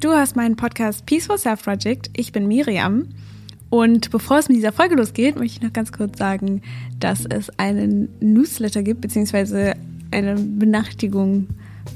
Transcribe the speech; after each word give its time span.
Du 0.00 0.10
hast 0.12 0.34
meinen 0.34 0.56
Podcast 0.56 1.04
Peaceful 1.04 1.36
Self 1.36 1.62
Project. 1.62 2.08
Ich 2.16 2.32
bin 2.32 2.48
Miriam. 2.48 3.04
Und 3.68 4.10
bevor 4.10 4.38
es 4.38 4.48
mit 4.48 4.56
dieser 4.56 4.72
Folge 4.72 4.94
losgeht, 4.94 5.36
möchte 5.36 5.58
ich 5.58 5.62
noch 5.62 5.74
ganz 5.74 5.92
kurz 5.92 6.18
sagen, 6.18 6.62
dass 6.98 7.26
es 7.26 7.50
einen 7.58 8.08
Newsletter 8.18 8.82
gibt, 8.82 9.02
beziehungsweise 9.02 9.74
eine 10.10 10.36
Benachrichtigung, 10.36 11.48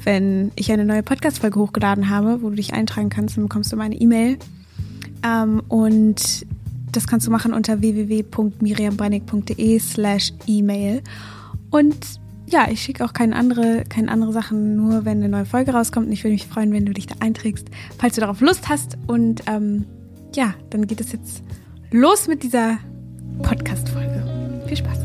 wenn 0.02 0.52
ich 0.54 0.70
eine 0.70 0.84
neue 0.84 1.02
Podcast-Folge 1.02 1.58
hochgeladen 1.58 2.10
habe, 2.10 2.42
wo 2.42 2.50
du 2.50 2.56
dich 2.56 2.74
eintragen 2.74 3.08
kannst, 3.08 3.38
dann 3.38 3.44
bekommst 3.44 3.72
du 3.72 3.76
meine 3.76 3.94
E-Mail. 3.98 4.36
Ähm, 5.24 5.62
und 5.68 6.44
das 6.92 7.06
kannst 7.06 7.26
du 7.26 7.30
machen 7.30 7.54
unter 7.54 7.80
www.miriambreinig.de 7.80 9.78
slash 9.78 10.34
E-Mail. 10.46 11.00
Und 11.70 12.20
ja, 12.46 12.68
ich 12.70 12.82
schicke 12.82 13.04
auch 13.04 13.12
keine 13.12 13.36
andere, 13.36 13.84
keine 13.88 14.10
andere 14.10 14.32
Sachen, 14.32 14.76
nur 14.76 15.04
wenn 15.04 15.18
eine 15.18 15.28
neue 15.28 15.46
Folge 15.46 15.72
rauskommt. 15.72 16.06
Und 16.06 16.12
ich 16.12 16.24
würde 16.24 16.34
mich 16.34 16.46
freuen, 16.46 16.72
wenn 16.72 16.84
du 16.84 16.92
dich 16.92 17.06
da 17.06 17.16
einträgst, 17.20 17.68
falls 17.98 18.14
du 18.14 18.20
darauf 18.20 18.40
Lust 18.40 18.68
hast. 18.68 18.98
Und 19.06 19.42
ähm, 19.46 19.86
ja, 20.34 20.54
dann 20.70 20.86
geht 20.86 21.00
es 21.00 21.12
jetzt 21.12 21.42
los 21.90 22.28
mit 22.28 22.42
dieser 22.42 22.78
Podcast-Folge. 23.42 24.62
Viel 24.66 24.76
Spaß. 24.76 24.98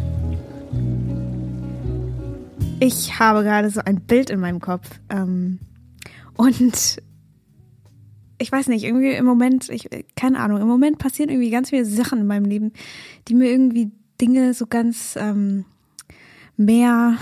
Ich 2.82 3.20
habe 3.20 3.44
gerade 3.44 3.70
so 3.70 3.82
ein 3.84 4.02
Bild 4.02 4.30
in 4.30 4.40
meinem 4.40 4.60
Kopf. 4.60 4.90
Ähm, 5.10 5.60
und 6.36 7.02
ich 8.38 8.52
weiß 8.52 8.68
nicht, 8.68 8.86
irgendwie 8.86 9.12
im 9.12 9.26
Moment, 9.26 9.70
ich, 9.70 9.90
keine 10.16 10.40
Ahnung, 10.40 10.62
im 10.62 10.68
Moment 10.68 10.98
passieren 10.98 11.30
irgendwie 11.30 11.50
ganz 11.50 11.70
viele 11.70 11.86
Sachen 11.86 12.20
in 12.20 12.28
meinem 12.28 12.46
Leben, 12.46 12.72
die 13.28 13.36
mir 13.36 13.50
irgendwie 13.50 13.92
Dinge 14.22 14.54
so 14.54 14.66
ganz 14.66 15.18
ähm, 15.20 15.66
mehr 16.60 17.18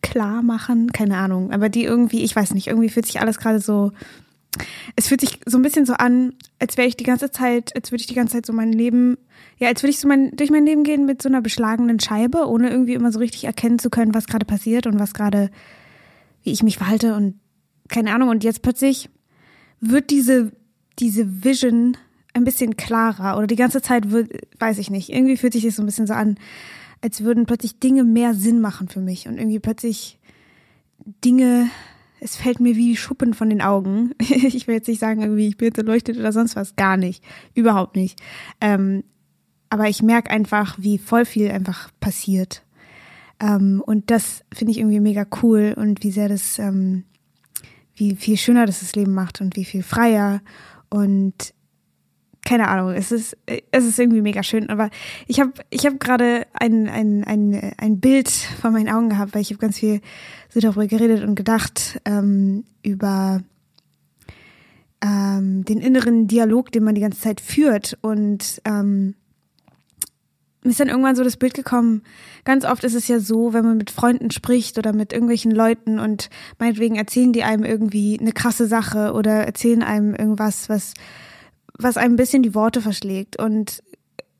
klar 0.00 0.42
machen, 0.42 0.92
keine 0.92 1.18
Ahnung, 1.18 1.50
aber 1.50 1.68
die 1.68 1.84
irgendwie, 1.84 2.22
ich 2.22 2.34
weiß 2.34 2.54
nicht, 2.54 2.68
irgendwie 2.68 2.88
fühlt 2.88 3.06
sich 3.06 3.20
alles 3.20 3.38
gerade 3.38 3.58
so, 3.58 3.92
es 4.94 5.08
fühlt 5.08 5.20
sich 5.20 5.40
so 5.44 5.58
ein 5.58 5.62
bisschen 5.62 5.84
so 5.84 5.94
an, 5.94 6.34
als 6.60 6.76
wäre 6.76 6.86
ich 6.86 6.96
die 6.96 7.04
ganze 7.04 7.30
Zeit, 7.30 7.74
als 7.74 7.90
würde 7.90 8.00
ich 8.00 8.06
die 8.06 8.14
ganze 8.14 8.34
Zeit 8.34 8.46
so 8.46 8.52
mein 8.52 8.72
Leben, 8.72 9.18
ja, 9.58 9.68
als 9.68 9.82
würde 9.82 9.90
ich 9.90 9.98
so 9.98 10.06
mein, 10.06 10.30
durch 10.36 10.50
mein 10.50 10.64
Leben 10.64 10.84
gehen 10.84 11.04
mit 11.04 11.20
so 11.20 11.28
einer 11.28 11.42
beschlagenen 11.42 11.98
Scheibe, 11.98 12.48
ohne 12.48 12.70
irgendwie 12.70 12.94
immer 12.94 13.10
so 13.10 13.18
richtig 13.18 13.44
erkennen 13.44 13.78
zu 13.78 13.90
können, 13.90 14.14
was 14.14 14.26
gerade 14.26 14.46
passiert 14.46 14.86
und 14.86 14.98
was 14.98 15.12
gerade, 15.12 15.50
wie 16.44 16.52
ich 16.52 16.62
mich 16.62 16.78
verhalte 16.78 17.14
und 17.14 17.40
keine 17.88 18.14
Ahnung. 18.14 18.28
Und 18.28 18.44
jetzt 18.44 18.62
plötzlich 18.62 19.10
wird 19.80 20.10
diese, 20.10 20.52
diese 20.98 21.44
Vision 21.44 21.96
ein 22.32 22.44
bisschen 22.44 22.76
klarer 22.76 23.36
oder 23.36 23.46
die 23.46 23.56
ganze 23.56 23.82
Zeit 23.82 24.10
wird, 24.10 24.30
weiß 24.58 24.78
ich 24.78 24.90
nicht, 24.90 25.10
irgendwie 25.10 25.36
fühlt 25.36 25.54
sich 25.54 25.64
das 25.64 25.76
so 25.76 25.82
ein 25.82 25.86
bisschen 25.86 26.06
so 26.06 26.14
an, 26.14 26.38
als 27.06 27.22
würden 27.22 27.46
plötzlich 27.46 27.78
Dinge 27.78 28.02
mehr 28.02 28.34
Sinn 28.34 28.60
machen 28.60 28.88
für 28.88 29.00
mich 29.00 29.28
und 29.28 29.38
irgendwie 29.38 29.60
plötzlich 29.60 30.18
Dinge, 31.24 31.70
es 32.18 32.34
fällt 32.34 32.58
mir 32.58 32.74
wie 32.74 32.96
Schuppen 32.96 33.32
von 33.32 33.48
den 33.48 33.62
Augen. 33.62 34.10
ich 34.18 34.66
will 34.66 34.74
jetzt 34.74 34.88
nicht 34.88 34.98
sagen, 34.98 35.22
irgendwie 35.22 35.46
ich 35.46 35.56
bin 35.56 35.66
jetzt 35.66 35.78
erleuchtet 35.78 36.18
oder 36.18 36.32
sonst 36.32 36.56
was, 36.56 36.74
gar 36.74 36.96
nicht, 36.96 37.22
überhaupt 37.54 37.94
nicht. 37.94 38.20
Ähm, 38.60 39.04
aber 39.70 39.88
ich 39.88 40.02
merke 40.02 40.30
einfach, 40.30 40.78
wie 40.80 40.98
voll 40.98 41.24
viel 41.24 41.48
einfach 41.48 41.92
passiert. 42.00 42.64
Ähm, 43.38 43.80
und 43.86 44.10
das 44.10 44.42
finde 44.52 44.72
ich 44.72 44.78
irgendwie 44.78 44.98
mega 44.98 45.26
cool 45.44 45.74
und 45.76 46.02
wie 46.02 46.10
sehr 46.10 46.28
das, 46.28 46.58
ähm, 46.58 47.04
wie 47.94 48.16
viel 48.16 48.36
schöner 48.36 48.66
das 48.66 48.80
das 48.80 48.96
Leben 48.96 49.14
macht 49.14 49.40
und 49.40 49.54
wie 49.54 49.64
viel 49.64 49.84
freier 49.84 50.40
und 50.90 51.54
keine 52.46 52.68
Ahnung, 52.68 52.92
es 52.92 53.10
ist, 53.12 53.36
es 53.46 53.84
ist 53.84 53.98
irgendwie 53.98 54.22
mega 54.22 54.42
schön, 54.42 54.70
aber 54.70 54.88
ich 55.26 55.40
habe 55.40 55.52
ich 55.68 55.84
hab 55.84 55.98
gerade 55.98 56.46
ein, 56.54 56.88
ein, 56.88 57.24
ein, 57.24 57.72
ein 57.76 58.00
Bild 58.00 58.28
vor 58.28 58.70
meinen 58.70 58.88
Augen 58.88 59.10
gehabt, 59.10 59.34
weil 59.34 59.42
ich 59.42 59.50
habe 59.50 59.58
ganz 59.58 59.80
viel 59.80 60.00
so 60.48 60.60
darüber 60.60 60.86
geredet 60.86 61.24
und 61.24 61.34
gedacht, 61.34 62.00
ähm, 62.04 62.64
über 62.82 63.42
ähm, 65.02 65.64
den 65.64 65.80
inneren 65.80 66.28
Dialog, 66.28 66.70
den 66.70 66.84
man 66.84 66.94
die 66.94 67.00
ganze 67.00 67.20
Zeit 67.20 67.40
führt 67.40 67.98
und 68.00 68.62
ähm, 68.64 69.16
mir 70.62 70.70
ist 70.70 70.80
dann 70.80 70.88
irgendwann 70.88 71.16
so 71.16 71.24
das 71.24 71.36
Bild 71.36 71.54
gekommen, 71.54 72.02
ganz 72.44 72.64
oft 72.64 72.84
ist 72.84 72.94
es 72.94 73.08
ja 73.08 73.20
so, 73.20 73.52
wenn 73.52 73.64
man 73.64 73.76
mit 73.76 73.90
Freunden 73.90 74.30
spricht 74.30 74.78
oder 74.78 74.92
mit 74.92 75.12
irgendwelchen 75.12 75.52
Leuten 75.52 75.98
und 75.98 76.28
meinetwegen 76.58 76.96
erzählen 76.96 77.32
die 77.32 77.44
einem 77.44 77.64
irgendwie 77.64 78.18
eine 78.20 78.32
krasse 78.32 78.66
Sache 78.66 79.12
oder 79.12 79.32
erzählen 79.32 79.82
einem 79.82 80.14
irgendwas, 80.14 80.68
was 80.68 80.94
was 81.78 81.96
ein 81.96 82.16
bisschen 82.16 82.42
die 82.42 82.54
Worte 82.54 82.80
verschlägt. 82.80 83.38
Und 83.38 83.82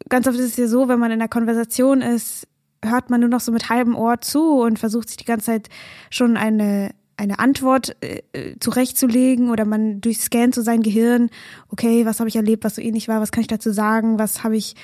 ganz 0.08 0.26
oft 0.26 0.38
ist 0.38 0.52
es 0.52 0.56
ja 0.56 0.68
so, 0.68 0.88
wenn 0.88 0.98
man 0.98 1.10
in 1.10 1.20
einer 1.20 1.28
Konversation 1.28 2.02
ist, 2.02 2.46
hört 2.84 3.10
man 3.10 3.20
nur 3.20 3.28
noch 3.28 3.40
so 3.40 3.52
mit 3.52 3.68
halbem 3.68 3.96
Ohr 3.96 4.20
zu 4.20 4.60
und 4.60 4.78
versucht 4.78 5.08
sich 5.08 5.16
die 5.16 5.24
ganze 5.24 5.46
Zeit 5.46 5.68
schon 6.10 6.36
eine 6.36 6.90
eine 7.18 7.38
Antwort 7.38 7.96
äh, 8.02 8.20
zurechtzulegen 8.60 9.50
oder 9.50 9.64
man 9.64 10.02
durchscannt 10.02 10.54
so 10.54 10.60
sein 10.60 10.82
Gehirn, 10.82 11.30
okay, 11.70 12.04
was 12.04 12.20
habe 12.20 12.28
ich 12.28 12.36
erlebt, 12.36 12.62
was 12.62 12.74
so 12.74 12.82
ähnlich 12.82 13.08
war, 13.08 13.22
was 13.22 13.32
kann 13.32 13.40
ich 13.40 13.46
dazu 13.46 13.72
sagen, 13.72 14.18
was 14.18 14.44
habe 14.44 14.56
ich 14.56 14.74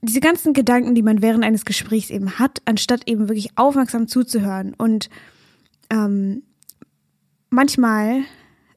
diese 0.00 0.20
ganzen 0.20 0.52
Gedanken, 0.52 0.96
die 0.96 1.02
man 1.02 1.22
während 1.22 1.44
eines 1.44 1.64
Gesprächs 1.64 2.10
eben 2.10 2.38
hat, 2.38 2.60
anstatt 2.64 3.08
eben 3.08 3.28
wirklich 3.28 3.56
aufmerksam 3.56 4.08
zuzuhören. 4.08 4.74
Und 4.76 5.08
ähm, 5.90 6.42
manchmal 7.50 8.22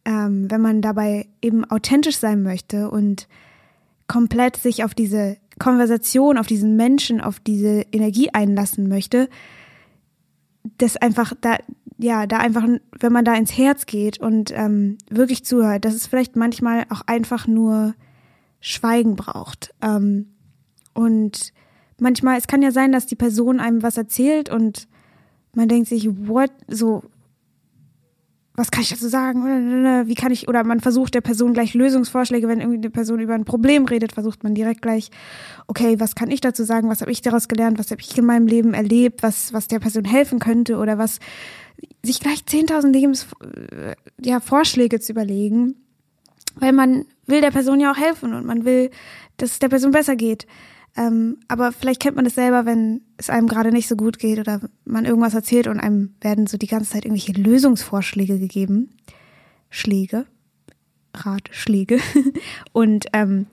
ähm, 0.05 0.49
wenn 0.49 0.61
man 0.61 0.81
dabei 0.81 1.27
eben 1.41 1.65
authentisch 1.65 2.17
sein 2.17 2.43
möchte 2.43 2.89
und 2.89 3.27
komplett 4.07 4.57
sich 4.57 4.83
auf 4.83 4.93
diese 4.93 5.37
Konversation, 5.59 6.37
auf 6.37 6.47
diesen 6.47 6.75
Menschen, 6.75 7.21
auf 7.21 7.39
diese 7.39 7.85
Energie 7.91 8.29
einlassen 8.31 8.87
möchte, 8.87 9.29
das 10.77 10.97
einfach 10.97 11.33
da, 11.41 11.57
ja, 11.97 12.27
da 12.27 12.37
einfach, 12.37 12.67
wenn 12.99 13.13
man 13.13 13.25
da 13.25 13.35
ins 13.35 13.57
Herz 13.57 13.85
geht 13.85 14.19
und 14.19 14.51
ähm, 14.55 14.97
wirklich 15.09 15.45
zuhört, 15.45 15.85
dass 15.85 15.93
es 15.93 16.07
vielleicht 16.07 16.35
manchmal 16.35 16.85
auch 16.89 17.01
einfach 17.07 17.47
nur 17.47 17.95
Schweigen 18.59 19.15
braucht. 19.15 19.73
Ähm, 19.81 20.27
und 20.93 21.53
manchmal, 21.99 22.37
es 22.37 22.47
kann 22.47 22.61
ja 22.61 22.71
sein, 22.71 22.91
dass 22.91 23.05
die 23.05 23.15
Person 23.15 23.59
einem 23.59 23.83
was 23.83 23.97
erzählt 23.97 24.49
und 24.49 24.87
man 25.53 25.69
denkt 25.69 25.87
sich, 25.87 26.09
what, 26.27 26.51
so, 26.67 27.03
was 28.55 28.71
kann 28.71 28.83
ich 28.83 28.89
dazu 28.89 29.09
sagen? 29.09 30.07
Wie 30.07 30.15
kann 30.15 30.31
ich, 30.31 30.47
oder 30.47 30.63
man 30.63 30.79
versucht 30.79 31.13
der 31.13 31.21
Person 31.21 31.53
gleich 31.53 31.73
Lösungsvorschläge, 31.73 32.47
wenn 32.47 32.61
irgendwie 32.61 32.77
eine 32.77 32.89
Person 32.89 33.19
über 33.19 33.33
ein 33.33 33.45
Problem 33.45 33.85
redet, 33.85 34.13
versucht 34.13 34.43
man 34.43 34.55
direkt 34.55 34.81
gleich, 34.81 35.11
okay, 35.67 35.99
was 35.99 36.15
kann 36.15 36.31
ich 36.31 36.41
dazu 36.41 36.63
sagen? 36.63 36.89
Was 36.89 37.01
habe 37.01 37.11
ich 37.11 37.21
daraus 37.21 37.47
gelernt? 37.47 37.79
Was 37.79 37.91
habe 37.91 38.01
ich 38.01 38.17
in 38.17 38.25
meinem 38.25 38.47
Leben 38.47 38.73
erlebt? 38.73 39.23
Was, 39.23 39.51
was 39.53 39.67
der 39.67 39.79
Person 39.79 40.05
helfen 40.05 40.39
könnte? 40.39 40.77
Oder 40.77 40.97
was, 40.97 41.19
sich 42.03 42.19
gleich 42.19 42.39
10.000 42.39 42.91
Lebens, 42.91 43.27
äh, 43.43 43.95
ja, 44.21 44.39
Vorschläge 44.39 44.99
zu 44.99 45.11
überlegen. 45.11 45.75
Weil 46.55 46.71
man 46.71 47.05
will 47.25 47.41
der 47.41 47.51
Person 47.51 47.81
ja 47.81 47.91
auch 47.91 47.97
helfen 47.97 48.33
und 48.33 48.45
man 48.45 48.63
will, 48.63 48.89
dass 49.37 49.51
es 49.51 49.59
der 49.59 49.69
Person 49.69 49.91
besser 49.91 50.15
geht. 50.15 50.47
Ähm, 50.97 51.37
aber 51.47 51.71
vielleicht 51.71 52.01
kennt 52.01 52.15
man 52.15 52.25
es 52.25 52.35
selber, 52.35 52.65
wenn 52.65 53.01
es 53.17 53.29
einem 53.29 53.47
gerade 53.47 53.71
nicht 53.71 53.87
so 53.87 53.95
gut 53.95 54.17
geht 54.17 54.39
oder 54.39 54.61
man 54.85 55.05
irgendwas 55.05 55.33
erzählt 55.33 55.67
und 55.67 55.79
einem 55.79 56.15
werden 56.21 56.47
so 56.47 56.57
die 56.57 56.67
ganze 56.67 56.91
Zeit 56.91 57.05
irgendwelche 57.05 57.33
Lösungsvorschläge 57.33 58.39
gegeben. 58.39 58.89
Schläge. 59.69 60.25
Ratschläge. 61.13 61.99
und 62.71 63.07
ähm, 63.13 63.47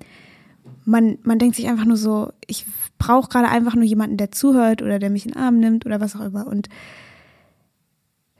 man, 0.85 1.19
man 1.23 1.39
denkt 1.39 1.57
sich 1.57 1.69
einfach 1.69 1.85
nur 1.85 1.97
so, 1.97 2.33
ich 2.47 2.67
brauche 2.99 3.29
gerade 3.29 3.49
einfach 3.49 3.75
nur 3.75 3.85
jemanden, 3.85 4.17
der 4.17 4.31
zuhört 4.31 4.83
oder 4.83 4.99
der 4.99 5.11
mich 5.11 5.27
in 5.27 5.33
den 5.33 5.41
Arm 5.41 5.59
nimmt 5.59 5.85
oder 5.87 6.01
was 6.01 6.15
auch 6.15 6.25
immer. 6.25 6.47
Und 6.47 6.69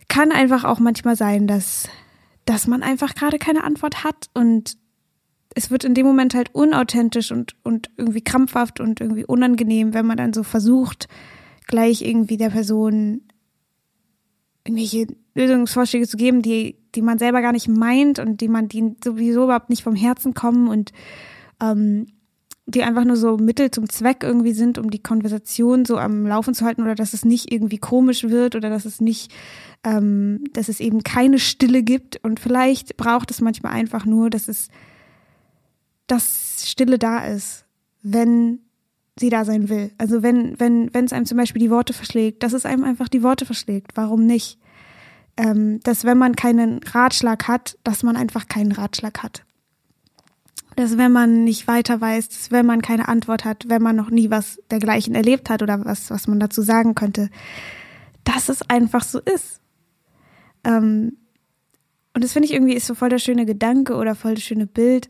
kann 0.09 0.31
einfach 0.31 0.65
auch 0.65 0.79
manchmal 0.79 1.17
sein, 1.17 1.47
dass, 1.47 1.89
dass 2.45 2.67
man 2.67 2.83
einfach 2.83 3.15
gerade 3.15 3.39
keine 3.39 3.65
Antwort 3.65 4.05
hat 4.05 4.29
und 4.35 4.77
es 5.55 5.71
wird 5.71 5.85
in 5.85 5.95
dem 5.95 6.07
Moment 6.07 6.35
halt 6.35 6.55
unauthentisch 6.55 7.33
und, 7.33 7.55
und 7.63 7.91
irgendwie 7.97 8.23
krampfhaft 8.23 8.81
und 8.81 9.01
irgendwie 9.01 9.25
unangenehm, 9.25 9.95
wenn 9.95 10.07
man 10.07 10.17
dann 10.17 10.33
so 10.33 10.43
versucht, 10.43 11.09
gleich 11.67 12.03
irgendwie 12.03 12.37
der 12.37 12.51
Person 12.51 13.23
irgendwelche 14.65 15.07
Lösungsvorschläge 15.35 16.07
zu 16.07 16.17
geben, 16.17 16.43
die, 16.43 16.77
die 16.95 17.03
man 17.03 17.19
selber 17.19 17.43
gar 17.43 17.53
nicht 17.53 17.69
meint 17.69 18.19
und 18.19 18.41
die 18.41 18.49
man, 18.49 18.69
die 18.69 18.95
sowieso 19.03 19.45
überhaupt 19.45 19.71
nicht 19.71 19.83
vom 19.83 19.97
Herzen 19.97 20.35
kommen 20.35 20.69
und 20.69 20.93
ähm, 21.61 22.07
die 22.67 22.85
einfach 22.85 23.05
nur 23.05 23.17
so 23.17 23.37
Mittel 23.39 23.71
zum 23.73 23.89
Zweck 23.89 24.23
irgendwie 24.23 24.53
sind, 24.53 24.79
um 24.79 24.91
die 24.91 25.03
Konversation 25.03 25.85
so 25.85 25.99
am 25.99 26.27
Laufen 26.27 26.55
zu 26.55 26.65
halten 26.65 26.83
oder 26.83 26.95
dass 26.95 27.13
es 27.13 27.25
nicht 27.25 27.53
irgendwie 27.53 27.79
komisch 27.79 28.25
wird 28.25 28.55
oder 28.55 28.71
dass 28.71 28.85
es 28.85 29.01
nicht, 29.01 29.33
ähm, 29.83 30.45
dass 30.53 30.69
es 30.69 30.79
eben 30.79 31.03
keine 31.03 31.41
Stille 31.41 31.83
gibt. 31.83 32.23
Und 32.23 32.39
vielleicht 32.39 32.97
braucht 32.97 33.33
es 33.33 33.41
manchmal 33.41 33.73
einfach 33.73 34.07
nur, 34.07 34.31
dass 34.31 34.47
es 34.47 34.69
dass 36.13 36.65
Stille 36.67 36.99
da 36.99 37.25
ist, 37.25 37.65
wenn 38.03 38.61
sie 39.19 39.31
da 39.31 39.47
sein 39.47 39.71
will. 39.71 39.93
Also 39.97 40.23
wenn, 40.23 40.61
wenn, 40.61 40.93
wenn 40.93 41.07
es 41.07 41.13
einem 41.15 41.25
zum 41.25 41.39
Beispiel 41.39 41.61
die 41.61 41.71
Worte 41.71 41.95
verschlägt, 41.95 42.43
dass 42.43 42.53
es 42.53 42.67
einem 42.67 42.85
einfach 42.85 43.09
die 43.09 43.23
Worte 43.23 43.47
verschlägt. 43.47 43.93
Warum 43.95 44.27
nicht? 44.27 44.59
Ähm, 45.39 45.81
dass 45.81 46.05
wenn 46.05 46.19
man 46.19 46.37
keinen 46.37 46.81
Ratschlag 46.83 47.49
hat, 47.49 47.79
dass 47.83 48.03
man 48.03 48.17
einfach 48.17 48.47
keinen 48.47 48.73
Ratschlag 48.73 49.23
hat. 49.23 49.45
Dass 50.77 50.99
wenn 50.99 51.13
man 51.13 51.45
nicht 51.45 51.67
weiter 51.67 51.99
weiß, 51.99 52.29
dass 52.29 52.51
wenn 52.51 52.67
man 52.67 52.83
keine 52.83 53.09
Antwort 53.09 53.47
hat, 53.47 53.65
wenn 53.69 53.81
man 53.81 53.97
noch 53.97 54.11
nie 54.11 54.31
was 54.31 54.61
dergleichen 54.71 55.15
erlebt 55.15 55.49
hat 55.49 55.63
oder 55.63 55.83
was, 55.87 56.11
was 56.11 56.27
man 56.27 56.41
dazu 56.41 56.61
sagen 56.61 56.95
könnte, 56.95 57.31
dass 58.25 58.51
es 58.51 58.61
einfach 58.69 59.03
so 59.03 59.19
ist. 59.19 59.61
Ähm, 60.65 61.17
und 62.15 62.23
das 62.23 62.35
finde 62.35 62.49
ich 62.49 62.53
irgendwie 62.53 62.75
ist 62.75 62.87
so 62.87 62.95
voll 62.95 63.09
der 63.09 63.19
schöne 63.19 63.47
Gedanke 63.47 63.97
oder 63.97 64.15
voll 64.15 64.35
das 64.35 64.45
schöne 64.45 64.67
Bild, 64.67 65.09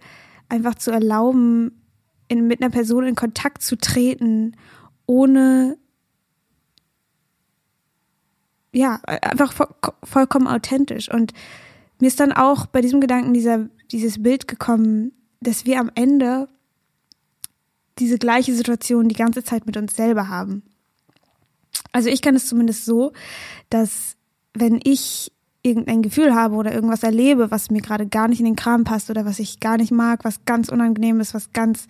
einfach 0.52 0.74
zu 0.74 0.90
erlauben, 0.90 1.82
in, 2.28 2.46
mit 2.46 2.60
einer 2.62 2.70
Person 2.70 3.06
in 3.06 3.14
Kontakt 3.14 3.62
zu 3.62 3.76
treten, 3.76 4.56
ohne 5.06 5.78
ja, 8.72 9.00
einfach 9.04 9.54
vollkommen 10.02 10.46
authentisch. 10.46 11.10
Und 11.10 11.32
mir 12.00 12.06
ist 12.06 12.20
dann 12.20 12.32
auch 12.32 12.66
bei 12.66 12.80
diesem 12.80 13.00
Gedanken 13.00 13.34
dieser, 13.34 13.68
dieses 13.90 14.22
Bild 14.22 14.46
gekommen, 14.48 15.12
dass 15.40 15.66
wir 15.66 15.80
am 15.80 15.90
Ende 15.94 16.48
diese 17.98 18.18
gleiche 18.18 18.54
Situation 18.54 19.08
die 19.08 19.14
ganze 19.14 19.44
Zeit 19.44 19.66
mit 19.66 19.76
uns 19.76 19.94
selber 19.96 20.28
haben. 20.28 20.62
Also 21.92 22.08
ich 22.08 22.22
kann 22.22 22.34
es 22.34 22.46
zumindest 22.46 22.84
so, 22.84 23.12
dass 23.68 24.16
wenn 24.54 24.80
ich 24.82 25.31
irgendein 25.62 26.02
Gefühl 26.02 26.34
habe 26.34 26.56
oder 26.56 26.72
irgendwas 26.72 27.02
erlebe, 27.02 27.50
was 27.50 27.70
mir 27.70 27.82
gerade 27.82 28.06
gar 28.06 28.28
nicht 28.28 28.40
in 28.40 28.46
den 28.46 28.56
Kram 28.56 28.84
passt 28.84 29.10
oder 29.10 29.24
was 29.24 29.38
ich 29.38 29.60
gar 29.60 29.76
nicht 29.76 29.92
mag, 29.92 30.24
was 30.24 30.44
ganz 30.44 30.68
unangenehm 30.68 31.20
ist, 31.20 31.34
was 31.34 31.52
ganz 31.52 31.86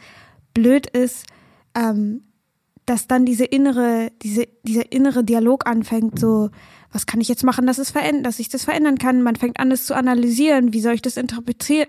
blöd 0.53 0.87
ist, 0.87 1.27
ähm, 1.75 2.23
dass 2.85 3.07
dann 3.07 3.25
diese 3.25 3.45
innere, 3.45 4.11
diese, 4.23 4.47
dieser 4.65 4.93
innere 4.93 5.25
Dialog 5.25 5.67
anfängt, 5.67 6.19
so, 6.19 6.51
was 6.91 7.07
kann 7.07 7.21
ich 7.21 7.29
jetzt 7.29 7.45
machen, 7.45 7.67
dass 7.67 7.79
es 7.79 7.91
verändert, 7.91 8.27
dass 8.27 8.39
ich 8.39 8.51
das 8.51 8.65
verändern 8.65 8.99
kann? 8.99 9.23
Man 9.23 9.37
fängt 9.37 9.59
an, 9.59 9.71
es 9.71 9.87
zu 9.87 9.95
analysieren. 9.95 10.75
Wie 10.75 10.81
soll 10.81 10.95
ich 10.95 11.03
das 11.03 11.17
interpretieren? 11.17 11.89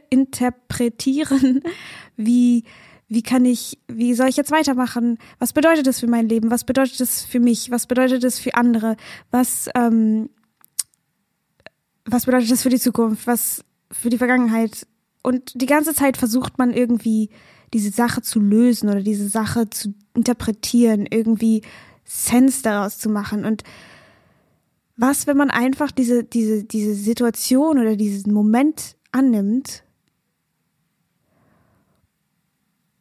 Wie, 2.15 2.63
wie 3.09 3.23
kann 3.23 3.43
ich, 3.43 3.79
wie 3.87 4.13
soll 4.13 4.29
ich 4.29 4.37
jetzt 4.37 4.51
weitermachen? 4.51 5.17
Was 5.39 5.51
bedeutet 5.51 5.87
das 5.87 5.99
für 5.99 6.07
mein 6.07 6.29
Leben? 6.29 6.51
Was 6.51 6.63
bedeutet 6.63 6.99
das 6.99 7.23
für 7.23 7.39
mich? 7.39 7.69
Was 7.69 7.85
bedeutet 7.85 8.23
das 8.23 8.39
für 8.39 8.53
andere? 8.55 8.95
Was, 9.29 9.69
ähm, 9.75 10.29
was 12.05 12.25
bedeutet 12.25 12.51
das 12.51 12.63
für 12.63 12.69
die 12.69 12.79
Zukunft? 12.79 13.27
Was 13.27 13.63
für 13.91 14.09
die 14.09 14.17
Vergangenheit? 14.17 14.87
Und 15.21 15.59
die 15.61 15.65
ganze 15.65 15.93
Zeit 15.93 16.17
versucht 16.17 16.57
man 16.57 16.71
irgendwie 16.71 17.29
diese 17.73 17.91
Sache 17.91 18.21
zu 18.21 18.39
lösen 18.39 18.89
oder 18.89 19.01
diese 19.01 19.29
Sache 19.29 19.69
zu 19.69 19.93
interpretieren, 20.13 21.07
irgendwie 21.09 21.61
Sense 22.03 22.61
daraus 22.61 22.99
zu 22.99 23.09
machen. 23.09 23.45
Und 23.45 23.63
was, 24.97 25.25
wenn 25.25 25.37
man 25.37 25.49
einfach 25.49 25.91
diese, 25.91 26.23
diese, 26.23 26.65
diese 26.65 26.93
Situation 26.93 27.79
oder 27.79 27.95
diesen 27.95 28.33
Moment 28.33 28.95
annimmt 29.11 29.83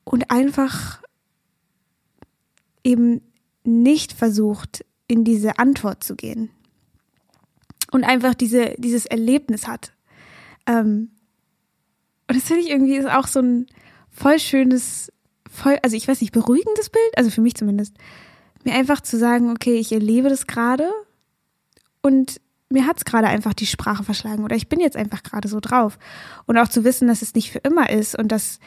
und 0.05 0.31
einfach 0.31 1.03
eben 2.85 3.21
nicht 3.65 4.13
versucht, 4.13 4.85
in 5.07 5.25
diese 5.25 5.59
Antwort 5.59 6.03
zu 6.03 6.17
gehen 6.17 6.51
und 7.93 8.05
einfach 8.05 8.35
diese, 8.35 8.75
dieses 8.79 9.07
Erlebnis 9.07 9.69
hat. 9.69 9.93
Ähm, 10.67 11.11
und 12.29 12.37
das 12.37 12.45
finde 12.45 12.63
ich 12.63 12.71
irgendwie 12.71 12.97
ist 12.97 13.09
auch 13.09 13.27
so 13.27 13.41
ein 13.41 13.67
voll 14.11 14.39
schönes, 14.39 15.13
voll, 15.51 15.79
also 15.83 15.97
ich 15.97 16.09
weiß 16.09 16.21
nicht, 16.21 16.33
beruhigendes 16.33 16.91
Bild, 16.91 17.17
also 17.17 17.31
für 17.31 17.43
mich 17.43 17.55
zumindest, 17.55 17.95
mir 18.65 18.75
einfach 18.75 19.01
zu 19.01 19.19
sagen, 19.19 19.51
okay, 19.51 19.77
ich 19.77 19.93
erlebe 19.93 20.29
das 20.29 20.47
gerade 20.47 20.91
und 22.01 22.41
mir 22.71 22.87
hat 22.87 22.97
es 22.97 23.05
gerade 23.05 23.27
einfach 23.29 23.53
die 23.53 23.67
Sprache 23.67 24.03
verschlagen 24.03 24.45
oder 24.45 24.57
ich 24.57 24.69
bin 24.69 24.81
jetzt 24.81 24.97
einfach 24.97 25.23
gerade 25.23 25.49
so 25.49 25.61
drauf. 25.61 25.99
Und 26.47 26.57
auch 26.57 26.69
zu 26.69 26.85
wissen, 26.85 27.07
dass 27.07 27.21
es 27.21 27.35
nicht 27.35 27.53
für 27.53 27.59
immer 27.59 27.91
ist 27.91 28.19
und 28.19 28.29
dass 28.29 28.59